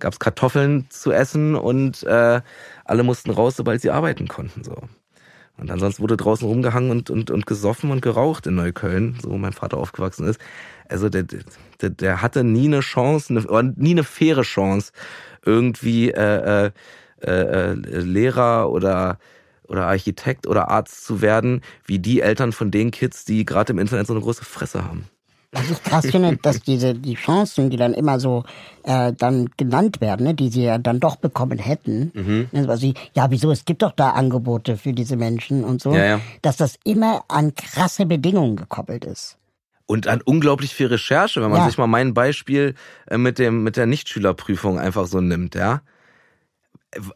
[0.00, 2.40] gab es Kartoffeln zu essen und äh,
[2.84, 4.64] alle mussten raus, sobald sie arbeiten konnten.
[4.64, 4.76] So.
[5.56, 9.38] Und ansonsten wurde draußen rumgehangen und, und, und gesoffen und geraucht in Neukölln, so wo
[9.38, 10.40] mein Vater aufgewachsen ist.
[10.88, 11.22] Also der,
[11.80, 14.90] der, der hatte nie eine Chance, eine, nie eine faire Chance,
[15.44, 16.72] irgendwie äh,
[17.22, 19.18] äh, äh, Lehrer oder
[19.68, 23.78] oder Architekt oder Arzt zu werden, wie die Eltern von den Kids, die gerade im
[23.78, 25.06] Internet so eine große Fresse haben.
[25.52, 28.44] Was ich krass finde, dass diese die Chancen, die dann immer so
[28.84, 32.48] äh, dann genannt werden, ne, die sie ja dann doch bekommen hätten, mhm.
[32.68, 36.20] also ja wieso, es gibt doch da Angebote für diese Menschen und so, ja, ja.
[36.40, 39.36] dass das immer an krasse Bedingungen gekoppelt ist.
[39.84, 41.66] Und an unglaublich viel Recherche, wenn man Ja.
[41.66, 42.74] sich mal mein Beispiel
[43.08, 45.82] äh, mit dem mit der Nichtschülerprüfung einfach so nimmt, ja.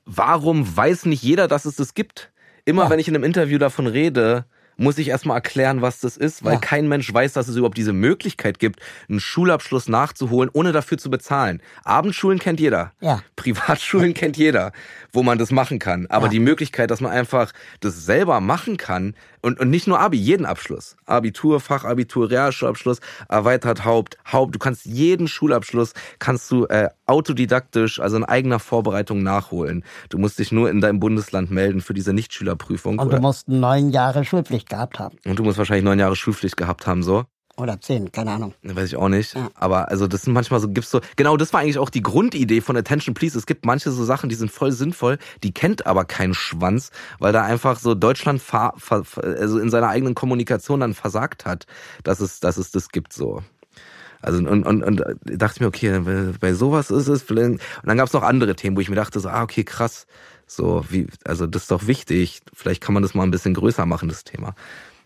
[0.05, 2.31] Warum weiß nicht jeder, dass es das gibt?
[2.65, 2.91] Immer Ja.
[2.91, 4.45] wenn ich in einem Interview davon rede,
[4.79, 6.59] muss ich erstmal erklären, was das ist, weil Ja.
[6.61, 11.09] kein Mensch weiß, dass es überhaupt diese Möglichkeit gibt, einen Schulabschluss nachzuholen, ohne dafür zu
[11.09, 11.63] bezahlen.
[11.85, 12.93] Abendschulen kennt jeder.
[13.01, 13.23] Ja.
[13.37, 14.73] Privatschulen kennt jeder,
[15.13, 16.07] wo man das machen kann.
[16.09, 16.31] Aber Ja.
[16.33, 20.45] die Möglichkeit, dass man einfach das selber machen kann und, und nicht nur Abi, jeden
[20.45, 20.97] Abschluss.
[21.07, 23.01] Abitur, Fachabitur, Realschulabschluss,
[23.31, 24.55] erweitert Haupt, Haupt.
[24.55, 29.85] Du kannst jeden Schulabschluss, kannst du äh, autodidaktisch, also in eigener Vorbereitung nachholen.
[30.09, 32.99] Du musst dich nur in deinem Bundesland melden für diese Nichtschülerprüfung.
[32.99, 35.17] Und du musst neun Jahre Schulpflicht gehabt haben.
[35.25, 37.25] und du musst wahrscheinlich neun Jahre Schulpflicht gehabt haben, so.
[37.59, 38.53] Oder zehn, keine Ahnung.
[38.63, 39.35] Weiß ich auch nicht.
[39.35, 39.49] Ja.
[39.55, 42.61] Aber also das sind manchmal so, gibt's so, genau das war eigentlich auch die Grundidee
[42.61, 43.39] von Attention Please.
[43.39, 47.33] Es gibt manche so Sachen, die sind voll sinnvoll, die kennt aber keinen Schwanz, weil
[47.33, 51.67] da einfach so Deutschland also in seiner eigenen Kommunikation dann versagt hat,
[52.05, 53.43] dass es, dass es das gibt so.
[54.27, 56.01] Also und, und, und dachte ich mir, okay,
[56.41, 57.31] bei sowas ist es.
[57.31, 60.07] Und dann gab's noch andere Themen, wo ich mir dachte, so, ah, okay, krass.
[60.47, 62.41] So, wie, also das ist doch wichtig.
[62.53, 64.55] Vielleicht kann man das mal ein bisschen größer machen, das Thema.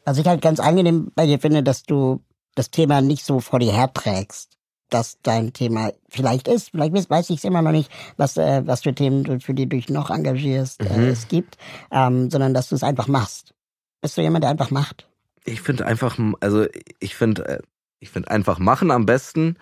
[0.04, 2.22] Was ich halt ganz angenehm bei dir finde, dass du
[2.54, 4.60] das Thema nicht so vor dir herträgst
[4.90, 6.70] das dein Thema vielleicht ist.
[6.70, 9.54] Vielleicht weiß, weiß ich es immer noch nicht, was, äh, was für Themen du für
[9.54, 11.56] die du dich noch engagierst, äh, es gibt,
[11.90, 13.54] ähm, sondern dass du es einfach machst.
[14.02, 15.08] Bist du jemand, der einfach macht?
[15.44, 16.66] Ich finde einfach, also
[16.98, 17.58] ich finde, äh,
[18.00, 19.56] ich finde einfach machen am besten.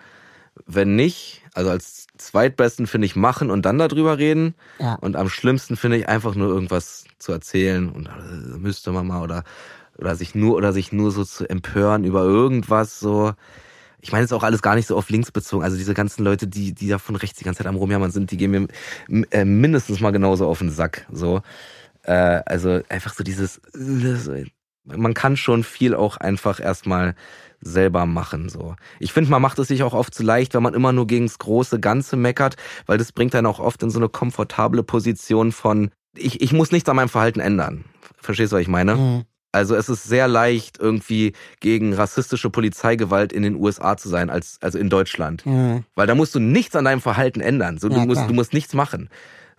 [0.65, 4.55] Wenn nicht, also als zweitbesten finde ich machen und dann darüber reden.
[4.79, 4.95] Ja.
[4.95, 9.21] Und am schlimmsten finde ich einfach nur irgendwas zu erzählen und äh, müsste man mal
[9.21, 9.43] oder
[9.97, 13.33] oder sich nur oder sich nur so zu empören über irgendwas so.
[14.01, 15.63] Ich meine jetzt auch alles gar nicht so auf links bezogen.
[15.63, 18.31] Also diese ganzen Leute, die die da von rechts die ganze Zeit am rumjammern sind,
[18.31, 18.67] die gehen mir
[19.31, 21.05] äh, mindestens mal genauso auf den Sack.
[21.11, 21.41] So,
[22.03, 22.13] äh,
[22.45, 23.61] also einfach so dieses.
[24.95, 27.15] Man kann schon viel auch einfach erstmal
[27.61, 28.49] selber machen.
[28.49, 31.07] So, ich finde, man macht es sich auch oft zu leicht, wenn man immer nur
[31.07, 35.51] gegens große Ganze meckert, weil das bringt dann auch oft in so eine komfortable Position
[35.51, 37.85] von ich ich muss nichts an meinem Verhalten ändern.
[38.21, 38.95] Verstehst du, was ich meine?
[38.95, 39.23] Mhm.
[39.51, 44.59] Also es ist sehr leicht, irgendwie gegen rassistische Polizeigewalt in den USA zu sein, als
[44.61, 45.45] also in Deutschland.
[45.45, 45.85] Mhm.
[45.95, 47.79] Weil da musst du nichts an deinem Verhalten ändern.
[47.79, 48.27] So, du, Ja, musst, klar.
[48.27, 49.09] du musst nichts machen.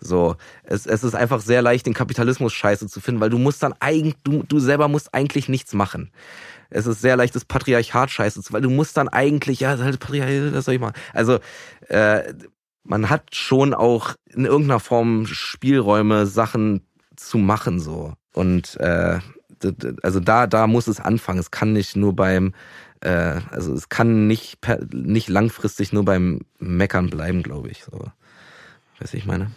[0.00, 3.62] So, es, es ist einfach sehr leicht, den Kapitalismus scheiße zu finden, weil du musst
[3.62, 6.10] dann eigentlich, du, du selber musst eigentlich nichts machen.
[6.70, 9.98] Es ist sehr leicht, das Patriarchat scheiße zu, weil du musst dann eigentlich, ja, das
[9.98, 10.94] Patriarchat, das soll ich machen.
[11.12, 11.38] Also,
[11.88, 12.32] äh,
[12.84, 16.86] man hat schon auch in irgendeiner Form Spielräume, Sachen
[17.16, 18.14] zu machen, so.
[18.32, 19.18] Und, äh,
[20.02, 21.38] also da, da muss es anfangen.
[21.38, 22.54] Es kann nicht nur beim,
[23.00, 27.84] äh, also es kann nicht, per, nicht langfristig nur beim Meckern bleiben, glaube ich.
[27.84, 28.10] So.
[28.98, 29.50] Weiß ich meine?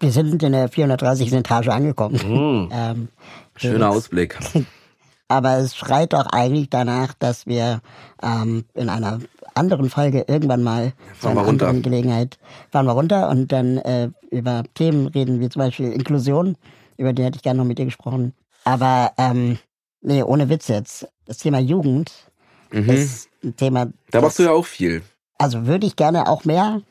[0.00, 1.32] Wir sind in der 430.
[1.32, 2.68] Etage angekommen.
[2.72, 3.08] Ähm,
[3.56, 4.38] Schöner Ausblick.
[5.28, 7.80] aber es schreit doch eigentlich danach, dass wir
[8.22, 9.18] ähm, in einer
[9.54, 11.66] anderen Folge irgendwann mal zu Fahren einer wir runter.
[11.68, 12.38] anderen Gelegenheit
[12.70, 16.56] fahren wir runter und dann äh, über Themen reden, wie zum Beispiel Inklusion,
[16.96, 18.32] über die hätte ich gerne noch mit dir gesprochen.
[18.64, 19.58] Aber ähm,
[20.00, 21.06] nee, ohne Witz jetzt.
[21.26, 22.12] Das Thema Jugend
[22.72, 22.88] Mhm.
[22.88, 23.88] ist ein Thema.
[24.12, 25.02] Da machst du ja auch viel.
[25.38, 26.82] Also würde ich gerne auch mehr.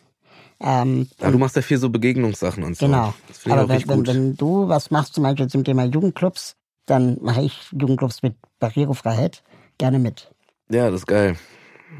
[0.61, 2.85] Ähm, Ja, du machst ja viel so Begegnungssachen und so.
[2.85, 3.13] Genau.
[3.45, 6.55] Aber wenn, wenn, wenn du was machst, zum Beispiel zum Thema Jugendclubs,
[6.85, 9.43] dann mache ich Jugendclubs mit Barrierefreiheit
[9.77, 10.31] gerne mit.
[10.69, 11.37] Ja, das ist geil.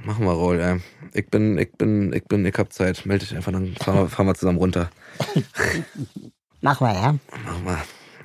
[0.06, 0.80] Machen wir, Raul, ey.
[1.14, 3.06] Ich bin, ich bin, ich bin, ich hab Zeit.
[3.06, 4.90] Melde dich einfach, dann fahren wir, fahren wir zusammen runter.
[6.62, 7.16] Machen wir, ja.
[7.46, 7.78] Machen wir.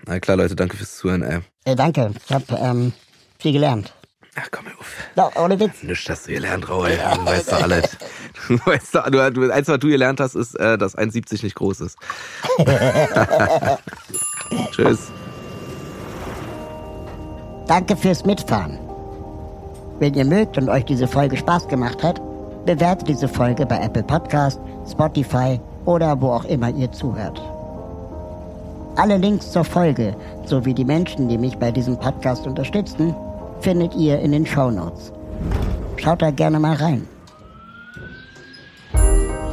[0.07, 1.41] Na klar, Leute, danke fürs Zuhören, ey.
[1.65, 2.93] Äh, danke, ich habe ähm,
[3.39, 3.95] viel gelernt.
[4.37, 4.87] Ach, komm auf.
[5.15, 5.83] Ja, ohne Witz.
[5.83, 6.91] Nichts hast du gelernt, Raul.
[6.91, 7.97] Du weißt doch alles.
[8.49, 11.55] Du weißt doch, du, du, eins, was du gelernt hast, ist, äh, dass 1,70 nicht
[11.55, 11.97] groß ist.
[14.73, 15.11] Tschüss.
[17.67, 18.79] Danke fürs Mitfahren.
[20.01, 22.21] Wenn ihr mögt und euch diese Folge Spaß gemacht hat,
[22.67, 24.61] bewertet diese Folge bei Apple Podcast,
[24.91, 27.41] Spotify oder wo auch immer ihr zuhört.
[28.97, 30.15] Alle Links zur Folge
[30.45, 33.15] sowie die Menschen, die mich bei diesem Podcast unterstützen,
[33.65, 35.11] findet ihr in den Show Notes.
[35.97, 37.09] Schaut da gerne mal rein.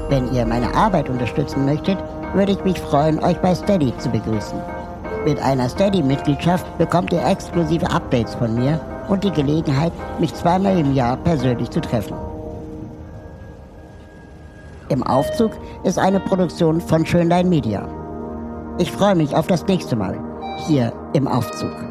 [0.09, 1.97] Wenn ihr meine Arbeit unterstützen möchtet,
[2.33, 4.59] würde ich mich freuen, euch bei Steady zu begrüßen.
[5.25, 10.93] Mit einer Steady-Mitgliedschaft bekommt ihr exklusive Updates von mir und die Gelegenheit, mich zweimal im
[10.93, 12.17] Jahr persönlich zu treffen.
[14.89, 15.51] Im Aufzug
[15.85, 17.87] ist eine Produktion von Schönlein Media.
[18.77, 20.19] Ich freue mich auf das nächste Mal
[20.67, 21.90] hier im Aufzug.